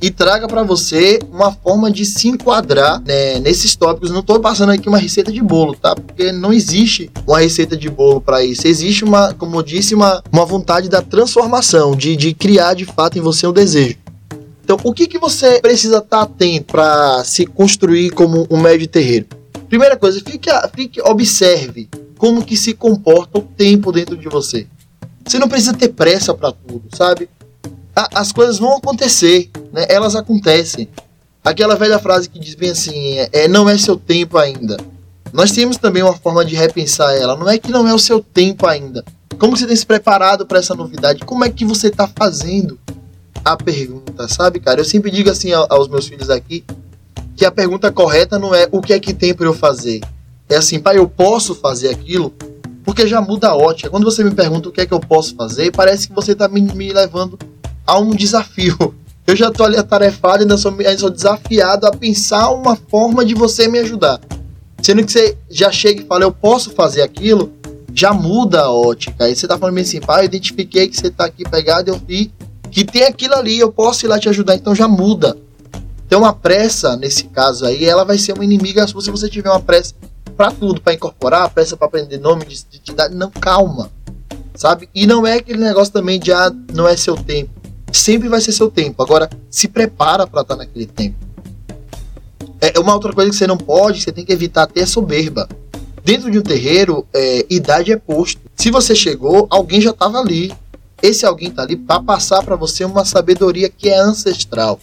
e 0.05 0.11
traga 0.11 0.47
para 0.47 0.63
você 0.63 1.19
uma 1.33 1.51
forma 1.51 1.91
de 1.91 2.05
se 2.05 2.29
enquadrar 2.29 3.01
né, 3.07 3.41
nesses 3.41 3.75
tópicos. 3.75 4.11
Não 4.11 4.21
estou 4.21 4.39
passando 4.39 4.71
aqui 4.71 4.87
uma 4.87 4.99
receita 4.99 5.33
de 5.33 5.41
bolo, 5.41 5.75
tá? 5.75 5.95
Porque 5.95 6.31
não 6.31 6.53
existe 6.53 7.11
uma 7.27 7.41
receita 7.41 7.75
de 7.75 7.89
bolo 7.89 8.21
para 8.21 8.45
isso. 8.45 8.69
Existe 8.69 9.03
uma, 9.03 9.33
como 9.33 9.57
eu 9.57 9.63
disse, 9.63 9.95
uma, 9.95 10.23
uma 10.31 10.45
vontade 10.45 10.91
da 10.91 11.01
transformação, 11.01 11.97
de, 11.97 12.17
de 12.17 12.35
criar 12.35 12.75
de 12.75 12.85
fato 12.85 13.17
em 13.17 13.23
você 13.23 13.47
um 13.47 13.53
desejo. 13.53 13.97
Então, 14.63 14.77
o 14.85 14.93
que, 14.93 15.07
que 15.07 15.19
você 15.19 15.59
precisa 15.63 15.99
estar 15.99 16.19
tá 16.19 16.23
atento 16.25 16.73
para 16.73 17.25
se 17.25 17.47
construir 17.47 18.11
como 18.11 18.47
um 18.51 18.61
médio 18.61 18.87
terreiro? 18.87 19.25
Primeira 19.71 19.97
coisa, 19.97 20.21
fique, 20.21 20.51
fique, 20.77 21.01
observe 21.01 21.89
como 22.19 22.45
que 22.45 22.59
se 22.59 22.75
comporta 22.75 23.39
o 23.39 23.43
tempo 23.43 23.91
dentro 23.91 24.19
de 24.19 24.29
você. 24.29 24.67
Você 25.25 25.39
não 25.39 25.49
precisa 25.49 25.73
ter 25.73 25.89
pressa 25.89 26.35
para 26.35 26.53
tudo, 26.53 26.83
sabe? 26.95 27.27
A, 27.95 28.21
as 28.21 28.33
coisas 28.33 28.59
vão 28.59 28.77
acontecer, 28.77 29.51
né? 29.73 29.87
Elas 29.89 30.15
acontecem. 30.15 30.89
Aquela 31.45 31.77
velha 31.77 31.99
frase 31.99 32.29
que 32.29 32.39
diz 32.39 32.55
bem 32.55 32.71
assim, 32.71 33.19
é, 33.19 33.29
é, 33.33 33.49
não 33.49 33.69
é 33.69 33.77
seu 33.77 33.97
tempo 33.97 34.39
ainda. 34.39 34.77
Nós 35.33 35.53
temos 35.53 35.77
também 35.77 36.03
uma 36.03 36.15
forma 36.15 36.45
de 36.45 36.55
repensar 36.55 37.15
ela. 37.15 37.37
Não 37.37 37.49
é 37.49 37.59
que 37.59 37.71
não 37.71 37.87
é 37.87 37.93
o 37.93 37.99
seu 37.99 38.21
tempo 38.21 38.67
ainda. 38.67 39.05
Como 39.39 39.57
você 39.57 39.67
tem 39.67 39.77
se 39.77 39.85
preparado 39.85 40.47
para 40.47 40.59
essa 40.59 40.75
novidade? 40.75 41.25
Como 41.25 41.45
é 41.45 41.51
que 41.51 41.65
você 41.65 41.89
está 41.89 42.07
fazendo 42.07 42.79
a 43.45 43.57
pergunta, 43.57 44.27
sabe, 44.27 44.59
cara? 44.59 44.81
Eu 44.81 44.85
sempre 44.85 45.11
digo 45.11 45.29
assim 45.29 45.53
aos 45.53 45.89
meus 45.89 46.07
filhos 46.07 46.31
aqui 46.31 46.65
que 47.37 47.45
a 47.45 47.51
pergunta 47.51 47.91
correta 47.91 48.39
não 48.39 48.55
é 48.55 48.69
o 48.71 48.81
que 48.81 48.93
é 48.93 49.01
que 49.01 49.13
tem 49.13 49.35
para 49.35 49.47
eu 49.47 49.53
fazer. 49.53 50.01
É 50.49 50.57
assim, 50.57 50.79
pai, 50.79 50.99
eu 50.99 51.09
posso 51.09 51.55
fazer 51.55 51.89
aquilo? 51.89 52.33
Porque 52.85 53.07
já 53.07 53.21
muda 53.21 53.49
a 53.49 53.57
ótica. 53.57 53.91
Quando 53.91 54.05
você 54.05 54.23
me 54.23 54.31
pergunta 54.31 54.69
o 54.69 54.73
que 54.73 54.83
é 54.83 54.87
que 54.87 54.95
eu 54.95 55.01
posso 55.01 55.35
fazer, 55.35 55.73
parece 55.73 56.09
que 56.09 56.15
você 56.15 56.33
está 56.33 56.49
me, 56.49 56.61
me 56.61 56.93
levando 56.93 57.39
a 57.87 57.99
um 57.99 58.11
desafio. 58.11 58.95
Eu 59.27 59.35
já 59.35 59.49
estou 59.49 59.65
ali 59.65 59.77
atarefado, 59.77 60.43
ainda 60.43 60.59
sou, 60.59 60.71
ainda 60.73 60.99
sou 60.99 61.11
desafiado 61.11 61.87
a 61.87 61.91
pensar 61.91 62.51
uma 62.51 62.77
forma 62.77 63.25
de 63.25 63.35
você 63.35 63.67
me 63.69 63.79
ajudar. 63.79 64.21
Sendo 64.83 65.05
que 65.05 65.11
você 65.11 65.37
já 65.49 65.73
chega 65.73 66.03
e 66.03 66.07
fala, 66.07 66.25
eu 66.25 66.33
posso 66.33 66.71
fazer 66.73 67.01
aquilo, 67.01 67.51
já 67.95 68.13
muda 68.13 68.63
a 68.63 68.71
ótica. 68.71 69.25
Aí 69.25 69.35
você 69.35 69.47
está 69.47 69.57
falando 69.57 69.79
assim, 69.79 70.01
pai, 70.01 70.23
eu 70.23 70.25
identifiquei 70.27 70.89
que 70.89 70.97
você 70.97 71.07
está 71.07 71.25
aqui 71.25 71.43
pegado, 71.49 71.91
eu 71.91 71.99
vi 71.99 72.31
que 72.71 72.85
tem 72.85 73.05
aquilo 73.05 73.35
ali, 73.35 73.59
eu 73.59 73.73
posso 73.73 74.05
ir 74.05 74.09
lá 74.09 74.19
te 74.19 74.29
ajudar, 74.29 74.57
então 74.57 74.75
já 74.75 74.87
muda. 74.87 75.39
Então 76.07 76.23
a 76.25 76.33
pressa, 76.33 76.97
nesse 76.97 77.25
caso 77.25 77.65
aí, 77.65 77.85
ela 77.85 78.05
vai 78.05 78.19
ser 78.19 78.33
uma 78.33 78.45
inimiga 78.45 78.87
se 78.87 78.93
você 78.93 79.29
tiver 79.29 79.49
uma 79.49 79.61
pressa 79.61 79.95
para 80.37 80.51
tudo, 80.51 80.83
para 80.83 80.93
incorporar, 80.93 81.49
pressa 81.49 81.77
para 81.79 81.87
aprender 81.87 82.19
nome 82.19 82.45
de 82.45 82.57
identidade, 82.57 83.15
não, 83.15 83.31
calma. 83.31 83.91
Sabe? 84.55 84.89
E 84.95 85.07
não 85.07 85.27
é 85.27 85.37
aquele 85.37 85.65
negócio 85.65 85.93
também 85.93 86.21
de 86.21 86.31
ah, 86.31 86.53
não 86.75 86.87
é 86.87 86.95
seu 86.95 87.17
tempo 87.17 87.64
sempre 87.97 88.29
vai 88.29 88.41
ser 88.41 88.53
seu 88.53 88.71
tempo. 88.71 89.03
Agora, 89.03 89.29
se 89.51 89.69
prepara 89.69 90.27
para 90.27 90.43
estar 90.43 90.57
tá 90.57 90.65
naquele 90.65 90.87
tempo. 90.87 91.17
É, 92.61 92.77
é 92.77 92.81
uma 92.81 92.95
outra 92.95 93.13
coisa 93.13 93.31
que 93.31 93.37
você 93.37 93.47
não 93.47 93.59
pode, 93.59 94.01
você 94.01 94.13
tem 94.13 94.25
que 94.25 94.33
evitar 94.33 94.67
ter 94.67 94.87
soberba. 94.87 95.49
Dentro 96.05 96.31
de 96.31 96.39
um 96.39 96.43
terreiro, 96.43 97.07
é, 97.15 97.47
idade 97.49 97.93
é 97.93 97.97
posto. 97.97 98.41
Se 98.55 98.71
você 98.71 98.95
chegou, 98.95 99.47
alguém 99.51 99.81
já 99.81 99.91
estava 99.91 100.19
ali. 100.19 100.53
Esse 101.03 101.27
alguém 101.27 101.49
está 101.49 101.63
ali 101.63 101.77
para 101.77 102.01
passar 102.01 102.43
para 102.43 102.57
você 102.57 102.85
uma 102.85 103.05
sabedoria 103.05 103.69
que 103.69 103.89
é 103.89 103.99
ancestral. 103.99 104.79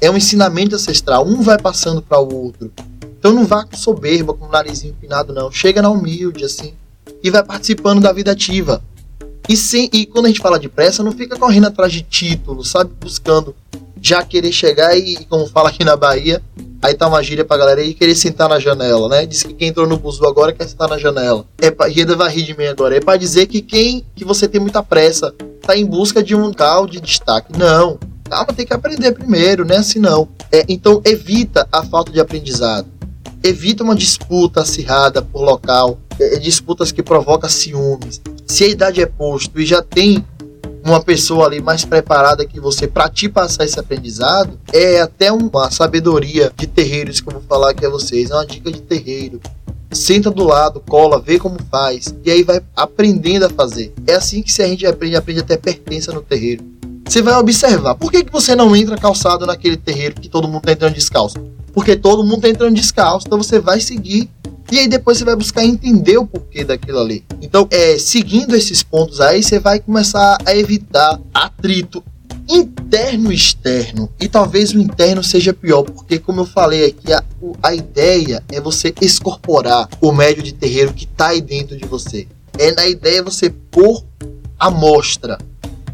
É 0.00 0.10
um 0.10 0.16
ensinamento 0.16 0.74
ancestral. 0.74 1.26
Um 1.26 1.42
vai 1.42 1.58
passando 1.58 2.02
para 2.02 2.20
o 2.20 2.34
outro. 2.34 2.72
Então 3.18 3.32
não 3.32 3.44
vá 3.44 3.64
com 3.64 3.76
soberba, 3.76 4.32
com 4.32 4.46
o 4.46 4.50
narizinho 4.50 4.92
empinado, 4.92 5.32
não. 5.32 5.50
Chega 5.50 5.82
na 5.82 5.90
humilde, 5.90 6.44
assim. 6.44 6.74
E 7.22 7.30
vai 7.30 7.44
participando 7.44 8.00
da 8.00 8.12
vida 8.12 8.32
ativa. 8.32 8.82
E, 9.48 9.56
sem, 9.56 9.88
e 9.92 10.06
quando 10.06 10.26
a 10.26 10.28
gente 10.28 10.40
fala 10.40 10.58
de 10.58 10.68
pressa, 10.68 11.02
não 11.02 11.12
fica 11.12 11.36
correndo 11.38 11.66
atrás 11.66 11.92
de 11.92 12.02
título, 12.02 12.64
sabe? 12.64 12.92
Buscando 13.00 13.54
já 14.00 14.22
querer 14.22 14.52
chegar 14.52 14.96
e, 14.96 15.24
como 15.26 15.46
fala 15.46 15.68
aqui 15.68 15.84
na 15.84 15.96
Bahia, 15.96 16.42
aí 16.80 16.94
tá 16.94 17.06
uma 17.06 17.22
gíria 17.22 17.44
pra 17.44 17.56
galera 17.56 17.80
aí 17.80 17.92
querer 17.92 18.14
sentar 18.14 18.48
na 18.48 18.58
janela, 18.58 19.08
né? 19.08 19.26
Diz 19.26 19.42
que 19.42 19.52
quem 19.52 19.68
entrou 19.68 19.86
no 19.86 19.98
buzu 19.98 20.26
agora 20.26 20.52
quer 20.52 20.66
sentar 20.66 20.88
na 20.88 20.98
janela. 20.98 21.44
É 21.58 21.70
pra, 21.70 21.86
vai 22.16 22.32
rir 22.32 22.44
de 22.44 22.56
mim 22.56 22.66
agora. 22.66 22.96
É 22.96 23.00
pra 23.00 23.16
dizer 23.16 23.46
que 23.46 23.60
quem 23.60 24.04
que 24.14 24.24
você 24.24 24.48
tem 24.48 24.60
muita 24.60 24.82
pressa 24.82 25.34
tá 25.62 25.76
em 25.76 25.84
busca 25.84 26.22
de 26.22 26.34
um 26.34 26.52
tal 26.52 26.86
de 26.86 27.00
destaque. 27.00 27.52
Não. 27.58 27.98
Calma, 28.28 28.52
tem 28.52 28.64
que 28.64 28.72
aprender 28.72 29.12
primeiro, 29.12 29.64
né? 29.64 29.76
Assim 29.78 29.98
não. 29.98 30.28
É, 30.50 30.64
então 30.68 31.02
evita 31.04 31.68
a 31.70 31.84
falta 31.84 32.10
de 32.10 32.20
aprendizado. 32.20 32.86
Evita 33.42 33.82
uma 33.82 33.96
disputa 33.96 34.60
acirrada 34.60 35.22
por 35.22 35.42
local, 35.42 35.98
é, 36.18 36.38
disputas 36.38 36.92
que 36.92 37.02
provocam 37.02 37.48
ciúmes 37.48 38.20
se 38.50 38.64
a 38.64 38.68
idade 38.68 39.00
é 39.00 39.06
posto 39.06 39.60
e 39.60 39.64
já 39.64 39.80
tem 39.80 40.24
uma 40.84 41.00
pessoa 41.00 41.46
ali 41.46 41.62
mais 41.62 41.84
preparada 41.84 42.44
que 42.44 42.58
você 42.58 42.88
para 42.88 43.08
te 43.08 43.28
passar 43.28 43.64
esse 43.64 43.78
aprendizado, 43.78 44.58
é 44.72 45.00
até 45.00 45.30
uma 45.30 45.70
sabedoria 45.70 46.50
de 46.56 46.66
terreiros 46.66 47.20
que 47.20 47.28
eu 47.28 47.34
vou 47.34 47.42
falar 47.48 47.70
aqui 47.70 47.86
a 47.86 47.88
vocês. 47.88 48.30
É 48.30 48.34
uma 48.34 48.44
dica 48.44 48.72
de 48.72 48.80
terreiro. 48.82 49.40
Senta 49.92 50.30
do 50.30 50.44
lado, 50.44 50.80
cola, 50.80 51.20
vê 51.20 51.38
como 51.38 51.58
faz, 51.70 52.14
e 52.24 52.30
aí 52.30 52.42
vai 52.42 52.60
aprendendo 52.76 53.46
a 53.46 53.50
fazer. 53.50 53.92
É 54.06 54.14
assim 54.14 54.42
que 54.42 54.52
se 54.52 54.62
a 54.62 54.66
gente 54.66 54.86
aprende, 54.86 55.16
aprende 55.16 55.40
até 55.40 55.56
pertença 55.56 56.12
no 56.12 56.20
terreiro. 56.20 56.64
Você 57.06 57.22
vai 57.22 57.34
observar, 57.34 57.96
por 57.96 58.10
que, 58.10 58.24
que 58.24 58.32
você 58.32 58.54
não 58.54 58.74
entra 58.74 58.96
calçado 58.96 59.46
naquele 59.46 59.76
terreiro 59.76 60.14
que 60.14 60.28
todo 60.28 60.46
mundo 60.46 60.62
tá 60.62 60.72
entrando 60.72 60.94
descalço? 60.94 61.38
Porque 61.72 61.96
todo 61.96 62.24
mundo 62.24 62.42
tá 62.42 62.48
entrando 62.48 62.74
descalço, 62.74 63.26
então 63.26 63.38
você 63.38 63.58
vai 63.58 63.80
seguir 63.80 64.30
e 64.70 64.78
aí 64.78 64.88
depois 64.88 65.18
você 65.18 65.24
vai 65.24 65.34
buscar 65.34 65.64
entender 65.64 66.16
o 66.18 66.26
porquê 66.26 66.64
daquilo 66.64 67.00
ali. 67.00 67.24
Então, 67.42 67.66
é, 67.70 67.98
seguindo 67.98 68.54
esses 68.54 68.82
pontos 68.82 69.20
aí, 69.20 69.42
você 69.42 69.58
vai 69.58 69.80
começar 69.80 70.38
a 70.46 70.54
evitar 70.54 71.20
atrito 71.34 72.02
interno 72.48 73.32
e 73.32 73.34
externo. 73.34 74.08
E 74.20 74.28
talvez 74.28 74.72
o 74.72 74.78
interno 74.78 75.22
seja 75.22 75.52
pior, 75.52 75.82
porque 75.82 76.18
como 76.18 76.40
eu 76.40 76.46
falei 76.46 76.86
aqui, 76.86 77.12
a, 77.12 77.22
a 77.62 77.74
ideia 77.74 78.42
é 78.50 78.60
você 78.60 78.94
escorporar 79.00 79.88
o 80.00 80.12
médio 80.12 80.42
de 80.42 80.52
terreiro 80.52 80.92
que 80.92 81.04
está 81.04 81.28
aí 81.28 81.40
dentro 81.40 81.76
de 81.76 81.86
você. 81.86 82.26
É 82.58 82.72
na 82.72 82.86
ideia 82.86 83.22
você 83.22 83.50
pôr 83.50 84.04
a 84.58 84.70
mostra 84.70 85.38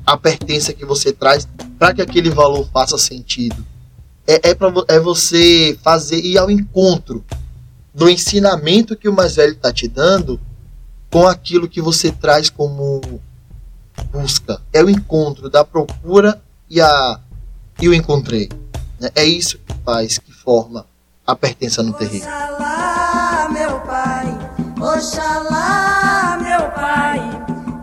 a 0.05 0.17
pertença 0.17 0.73
que 0.73 0.85
você 0.85 1.13
traz 1.13 1.49
para 1.79 1.93
que 1.93 2.03
aquele 2.03 2.31
valor 2.31 2.69
faça 2.73 2.97
sentido. 2.97 3.65
É, 4.27 4.51
é, 4.51 4.55
pra, 4.55 4.73
é 4.89 4.99
você 4.99 5.79
fazer 5.83 6.19
ir 6.21 6.39
ao 6.39 6.51
encontro 6.51 7.25
do 7.97 8.11
ensinamento 8.11 8.95
que 8.95 9.09
o 9.09 9.13
mais 9.13 9.37
velho 9.37 9.55
está 9.55 9.73
te 9.73 9.89
dando 9.89 10.39
com 11.11 11.27
aquilo 11.27 11.67
que 11.67 11.81
você 11.81 12.13
traz 12.13 12.51
como 12.51 13.01
busca. 14.13 14.61
É 14.71 14.85
o 14.85 14.91
encontro 14.91 15.49
da 15.49 15.65
procura 15.65 16.39
e 16.69 16.79
a 16.79 17.19
e 17.81 17.89
o 17.89 17.95
encontrei. 17.95 18.51
Né? 19.01 19.09
É 19.15 19.25
isso 19.25 19.59
que 19.59 19.75
faz, 19.83 20.19
que 20.19 20.31
forma 20.31 20.85
a 21.27 21.35
pertença 21.35 21.83
no 21.83 21.95
terreno. 21.95 22.25
Oxalá, 22.27 23.49
meu 23.51 23.81
pai, 23.81 24.39
Oxalá, 24.79 26.39
meu 26.39 26.71
pai, 26.73 27.21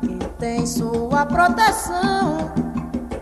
que 0.01 0.27
tem 0.37 0.65
sua 0.67 1.25
proteção, 1.25 2.51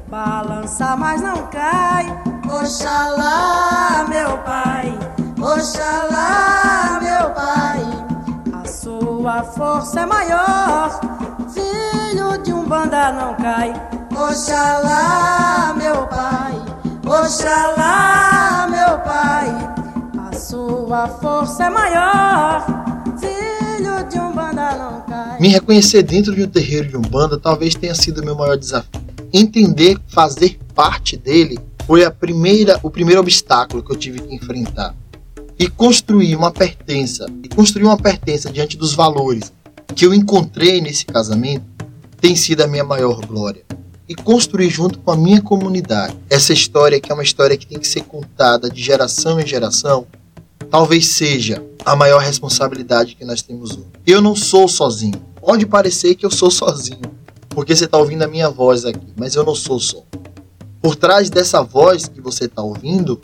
balança, 0.09 0.97
mas 0.97 1.21
não 1.21 1.47
cai. 1.47 2.05
Oxalá, 2.49 4.05
meu 4.09 4.37
pai, 4.39 4.99
Oxalá, 5.41 6.99
meu 7.01 7.31
pai, 7.31 7.81
a 8.53 8.67
sua 8.67 9.43
força 9.43 10.01
é 10.01 10.05
maior. 10.05 10.99
Filho 11.51 12.37
de 12.43 12.53
um 12.53 12.63
banda 12.63 13.11
não 13.11 13.33
cai. 13.33 13.73
Oxalá, 14.15 15.73
meu 15.75 16.05
pai, 16.05 16.53
Oxalá, 17.03 18.67
meu 18.69 18.99
pai, 18.99 20.29
a 20.29 20.37
sua 20.37 21.07
força 21.07 21.63
é 21.65 21.69
maior. 21.71 22.63
Filho 23.19 24.07
de 24.09 24.19
um 24.19 24.31
banda 24.33 24.75
não 24.75 25.01
cai. 25.01 25.39
Me 25.39 25.47
reconhecer 25.47 26.03
dentro 26.03 26.35
de 26.35 26.43
um 26.43 26.47
terreiro 26.47 26.87
de 26.87 26.97
umbanda 26.97 27.39
talvez 27.39 27.73
tenha 27.73 27.95
sido 27.95 28.23
meu 28.23 28.35
maior 28.35 28.57
desafio. 28.57 29.01
Entender, 29.33 29.97
fazer 30.07 30.59
parte 30.75 31.17
dele 31.17 31.57
foi 31.87 32.05
a 32.05 32.11
primeira, 32.11 32.79
o 32.83 32.91
primeiro 32.91 33.21
obstáculo 33.21 33.81
que 33.81 33.91
eu 33.91 33.97
tive 33.97 34.21
que 34.21 34.35
enfrentar 34.35 35.00
e 35.61 35.69
construir 35.69 36.35
uma 36.35 36.51
pertença, 36.51 37.27
e 37.43 37.47
construir 37.47 37.83
uma 37.83 37.95
pertença 37.95 38.51
diante 38.51 38.75
dos 38.75 38.95
valores 38.95 39.53
que 39.95 40.03
eu 40.03 40.11
encontrei 40.11 40.81
nesse 40.81 41.05
casamento, 41.05 41.63
tem 42.19 42.35
sido 42.35 42.61
a 42.61 42.67
minha 42.67 42.83
maior 42.83 43.23
glória. 43.27 43.63
E 44.09 44.15
construir 44.15 44.71
junto 44.71 44.97
com 44.97 45.11
a 45.11 45.15
minha 45.15 45.39
comunidade 45.39 46.17
essa 46.31 46.51
história 46.51 46.99
que 46.99 47.11
é 47.11 47.13
uma 47.13 47.21
história 47.21 47.55
que 47.55 47.67
tem 47.67 47.77
que 47.77 47.87
ser 47.87 48.01
contada 48.05 48.71
de 48.71 48.81
geração 48.81 49.39
em 49.39 49.45
geração, 49.45 50.07
talvez 50.71 51.09
seja 51.09 51.63
a 51.85 51.95
maior 51.95 52.23
responsabilidade 52.23 53.13
que 53.13 53.23
nós 53.23 53.43
temos 53.43 53.73
hoje. 53.73 53.85
Eu 54.07 54.19
não 54.19 54.35
sou 54.35 54.67
sozinho. 54.67 55.21
Pode 55.39 55.67
parecer 55.67 56.15
que 56.15 56.25
eu 56.25 56.31
sou 56.31 56.49
sozinho, 56.49 57.01
porque 57.49 57.75
você 57.75 57.85
está 57.85 57.99
ouvindo 57.99 58.23
a 58.23 58.27
minha 58.27 58.49
voz 58.49 58.83
aqui, 58.83 59.13
mas 59.15 59.35
eu 59.35 59.43
não 59.43 59.53
sou 59.53 59.79
só. 59.79 60.03
Por 60.81 60.95
trás 60.95 61.29
dessa 61.29 61.61
voz 61.61 62.07
que 62.07 62.19
você 62.19 62.45
está 62.45 62.63
ouvindo, 62.63 63.21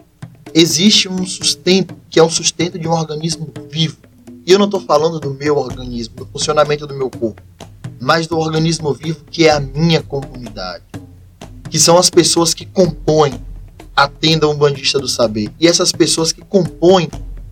existe 0.54 1.08
um 1.08 1.26
sustento, 1.26 1.96
que 2.10 2.20
é 2.20 2.24
um 2.24 2.30
sustento 2.30 2.78
de 2.78 2.88
um 2.88 2.92
organismo 2.92 3.48
vivo. 3.70 3.98
E 4.46 4.52
eu 4.52 4.60
não 4.60 4.66
estou 4.66 4.82
falando 4.82 5.20
do 5.20 5.34
meu 5.34 5.58
organismo, 5.58 6.16
do 6.16 6.26
funcionamento 6.26 6.88
do 6.88 6.96
meu 6.96 7.10
corpo, 7.10 7.42
mas 8.00 8.28
do 8.28 8.38
organismo 8.38 8.94
vivo 8.94 9.24
que 9.30 9.46
é 9.46 9.52
a 9.52 9.60
minha 9.60 10.02
comunidade. 10.02 10.84
Que 11.70 11.78
são 11.78 11.98
as 11.98 12.10
pessoas 12.10 12.54
que 12.54 12.66
compõem 12.66 13.34
a 13.96 14.08
tenda 14.08 14.48
umbandista 14.48 15.00
do 15.00 15.08
saber. 15.08 15.52
E 15.60 15.68
essas 15.68 15.92
pessoas 15.92 16.32
que 16.32 16.42
compõem 16.42 17.10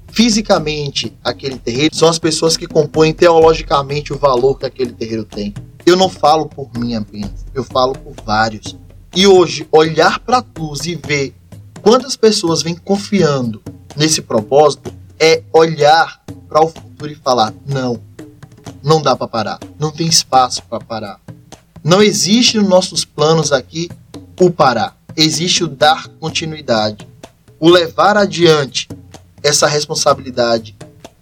fisicamente 0.08 1.14
aquele 1.22 1.58
terreiro 1.58 1.94
são 1.94 2.08
as 2.08 2.18
pessoas 2.18 2.56
que 2.56 2.68
compõem 2.68 3.12
teologicamente 3.12 4.14
o 4.14 4.18
valor 4.18 4.58
que 4.58 4.66
aquele 4.66 4.94
terreiro 4.94 5.26
tem. 5.26 5.54
Eu 5.86 5.98
não 5.98 6.08
falo 6.08 6.46
por 6.46 6.70
mim 6.80 6.96
apenas, 6.96 7.46
eu 7.54 7.64
falo 7.64 7.94
por 7.94 8.14
vários. 8.26 8.78
E 9.14 9.28
hoje, 9.28 9.68
olhar 9.72 10.20
para 10.20 10.42
Tuz 10.42 10.86
e 10.86 10.96
ver 10.96 11.34
quantas 11.86 12.16
pessoas 12.16 12.64
vêm 12.64 12.74
confiando 12.74 13.62
nesse 13.96 14.20
propósito 14.20 14.92
é 15.20 15.44
olhar 15.54 16.20
para 16.50 16.66
o 16.66 16.68
futuro 16.68 17.12
e 17.12 17.16
falar: 17.16 17.54
não, 17.64 18.02
não 18.82 19.00
dá 19.00 19.16
para 19.16 19.28
parar, 19.28 19.60
não 19.78 19.92
tem 19.92 20.08
espaço 20.08 20.64
para 20.64 20.84
parar. 20.84 21.22
Não 21.84 22.02
existe 22.02 22.58
nos 22.58 22.68
nossos 22.68 23.06
planos 23.06 23.52
aqui 23.52 23.88
o 24.42 24.50
parar, 24.50 24.98
existe 25.16 25.64
o 25.64 25.68
dar 25.68 26.08
continuidade, 26.20 27.08
o 27.60 27.70
levar 27.70 28.18
adiante 28.18 28.90
essa 29.44 29.68
responsabilidade 29.68 30.76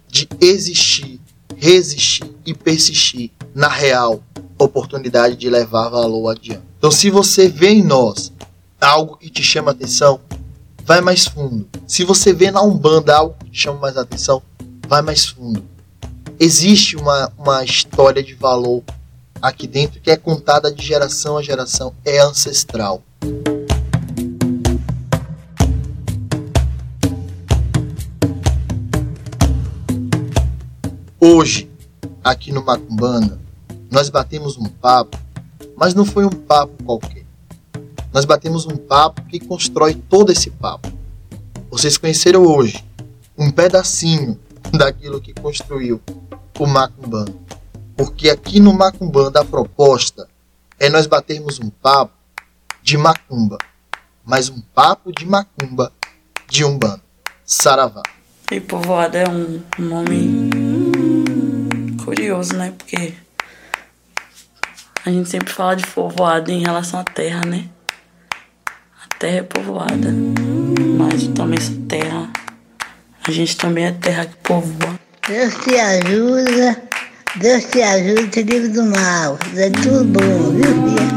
de 0.08 0.26
existir, 0.40 1.20
resistir 1.58 2.34
e 2.46 2.54
persistir 2.54 3.30
na 3.54 3.68
real 3.68 4.22
oportunidade 4.58 5.36
de 5.36 5.50
levar 5.50 5.90
valor 5.90 6.30
adiante. 6.30 6.62
Então, 6.78 6.90
se 6.90 7.10
você 7.10 7.48
vê 7.48 7.68
em 7.68 7.82
nós 7.82 8.32
algo 8.80 9.18
que 9.18 9.28
te 9.28 9.42
chama 9.42 9.72
atenção, 9.72 10.20
vai 10.84 11.00
mais 11.00 11.26
fundo. 11.26 11.66
Se 11.86 12.04
você 12.04 12.32
vê 12.32 12.50
na 12.50 12.62
Umbanda 12.62 13.16
algo 13.16 13.34
que 13.44 13.58
chama 13.58 13.80
mais 13.80 13.96
atenção, 13.96 14.42
vai 14.86 15.00
mais 15.00 15.26
fundo. 15.26 15.64
Existe 16.38 16.96
uma, 16.96 17.32
uma 17.38 17.64
história 17.64 18.22
de 18.22 18.34
valor 18.34 18.82
aqui 19.40 19.66
dentro 19.66 20.00
que 20.00 20.10
é 20.10 20.16
contada 20.16 20.70
de 20.70 20.84
geração 20.84 21.38
a 21.38 21.42
geração, 21.42 21.94
é 22.04 22.18
ancestral. 22.18 23.02
Hoje, 31.18 31.70
aqui 32.22 32.52
no 32.52 32.62
Macumbanda, 32.62 33.40
nós 33.90 34.10
batemos 34.10 34.58
um 34.58 34.66
papo, 34.66 35.18
mas 35.74 35.94
não 35.94 36.04
foi 36.04 36.26
um 36.26 36.30
papo 36.30 36.82
qualquer 36.84 37.23
nós 38.14 38.24
batemos 38.24 38.64
um 38.64 38.76
papo 38.76 39.24
que 39.24 39.40
constrói 39.40 39.96
todo 39.96 40.30
esse 40.30 40.48
papo. 40.48 40.88
Vocês 41.68 41.98
conheceram 41.98 42.44
hoje 42.46 42.84
um 43.36 43.50
pedacinho 43.50 44.38
daquilo 44.72 45.20
que 45.20 45.34
construiu 45.34 46.00
o 46.56 46.64
Macumbanda. 46.64 47.34
Porque 47.96 48.30
aqui 48.30 48.60
no 48.60 48.72
Macumbanda 48.72 49.40
a 49.40 49.44
proposta 49.44 50.28
é 50.78 50.88
nós 50.88 51.08
batermos 51.08 51.58
um 51.58 51.68
papo 51.68 52.12
de 52.80 52.96
macumba, 52.96 53.58
mas 54.24 54.48
um 54.48 54.60
papo 54.60 55.10
de 55.10 55.26
macumba 55.26 55.92
de 56.48 56.64
Umbanda. 56.64 57.02
Saravá. 57.44 58.02
E 58.52 58.60
povoada 58.60 59.18
é 59.18 59.28
um 59.28 59.60
nome 59.76 60.50
curioso, 62.04 62.54
né? 62.54 62.72
Porque 62.78 63.14
a 65.04 65.10
gente 65.10 65.28
sempre 65.28 65.52
fala 65.52 65.74
de 65.74 65.84
povoada 65.88 66.52
em 66.52 66.62
relação 66.62 67.00
à 67.00 67.04
terra, 67.04 67.40
né? 67.44 67.68
Terra 69.24 69.38
é 69.38 69.42
povoada, 69.42 70.14
mas 70.98 71.28
também 71.28 71.58
essa 71.58 71.72
terra, 71.88 72.28
a 73.26 73.30
gente 73.30 73.56
também 73.56 73.86
é 73.86 73.92
terra 73.92 74.26
que 74.26 74.36
povoa. 74.42 75.00
Deus 75.26 75.54
te 75.64 75.80
ajuda, 75.80 76.82
Deus 77.36 77.64
te 77.64 77.80
ajuda, 77.80 78.26
te 78.26 78.42
livre 78.42 78.68
do 78.68 78.84
mal, 78.84 79.38
é 79.56 79.70
tudo 79.70 80.04
bom, 80.04 80.50
viu, 80.50 80.66
filha? 80.66 81.08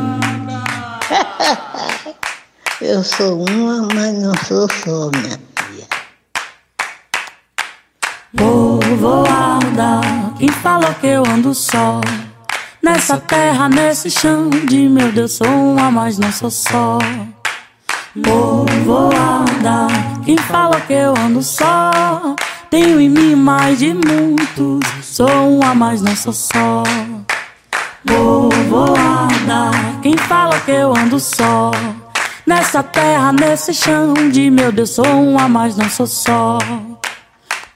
Eu 2.80 3.03
sou 3.03 3.43
uma, 3.43 3.89
mas 3.93 4.14
não 4.14 4.34
sou 4.45 4.70
só, 4.72 5.10
minha 5.12 5.38
filha. 5.58 5.88
Povoada, 8.38 9.99
quem 10.38 10.47
falou 10.47 10.93
que 10.93 11.08
eu 11.08 11.26
ando 11.26 11.53
só? 11.53 11.99
Nessa 12.82 13.18
terra, 13.18 13.68
nesse 13.68 14.10
chão 14.10 14.49
de 14.49 14.88
meu 14.88 15.12
Deus, 15.12 15.34
sou 15.34 15.47
uma, 15.47 15.91
mas 15.91 16.18
não 16.20 16.32
sou 16.32 16.51
só 16.51 16.99
povoada. 18.24 19.88
Quem 20.26 20.38
fala 20.38 20.80
que 20.82 20.93
eu 20.93 21.13
ando 21.18 21.41
só? 21.41 22.36
Tenho 22.70 22.99
em 22.99 23.09
mim 23.09 23.36
mais 23.36 23.80
de 23.80 23.93
muitos. 23.93 24.80
Sou 25.03 25.57
uma, 25.57 25.74
mas 25.74 26.01
não 26.01 26.15
sou 26.15 26.34
só. 26.34 26.84
Povoada. 28.05 29.72
Quem 30.01 30.18
fala 30.18 30.59
que 30.59 30.72
eu 30.72 30.95
ando 30.95 31.20
só? 31.20 31.72
Nessa 32.45 32.82
terra, 32.82 33.34
nesse 33.34 33.74
chão 33.74 34.13
de 34.32 34.49
meu 34.49 34.72
Deus, 34.72 34.91
sou 34.91 35.05
um 35.05 35.38
a 35.38 35.49
mais, 35.49 35.76
não 35.76 35.89
sou 35.89 36.07
só. 36.07 36.57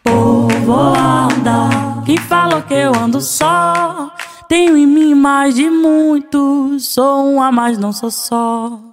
Povoada, 0.03 1.69
quem 2.05 2.17
fala 2.17 2.61
que 2.61 2.73
eu 2.73 2.95
ando 2.95 3.19
só? 3.19 4.11
Tenho 4.47 4.77
em 4.77 4.87
mim 4.87 5.13
mais 5.13 5.55
de 5.55 5.69
muitos, 5.69 6.87
sou 6.87 7.25
um 7.25 7.41
a 7.41 7.51
mais, 7.51 7.77
não 7.77 7.91
sou 7.91 8.09
só. 8.09 8.90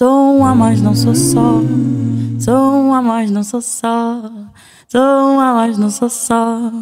Sou 0.00 0.38
um 0.38 0.46
a 0.46 0.54
mais, 0.54 0.80
não 0.80 0.94
sou 0.94 1.14
só. 1.14 1.60
Sou 2.38 2.84
um 2.84 2.94
a 2.94 3.02
mais, 3.02 3.30
não 3.30 3.44
sou 3.44 3.60
só. 3.60 4.32
Sou 4.88 4.98
um 4.98 5.38
a 5.38 5.52
mais, 5.52 5.76
não 5.76 5.90
sou 5.90 6.08
só. 6.08 6.72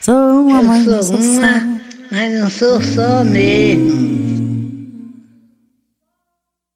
Sou 0.00 0.14
um 0.14 0.54
a 0.54 0.62
mais, 0.62 0.86
não 0.86 1.02
sou 1.02 1.20
só. 1.20 1.40
uma, 1.40 1.80
mas 2.12 2.40
não 2.40 2.48
sou 2.48 2.80
só 2.80 3.24
mesmo. 3.24 4.29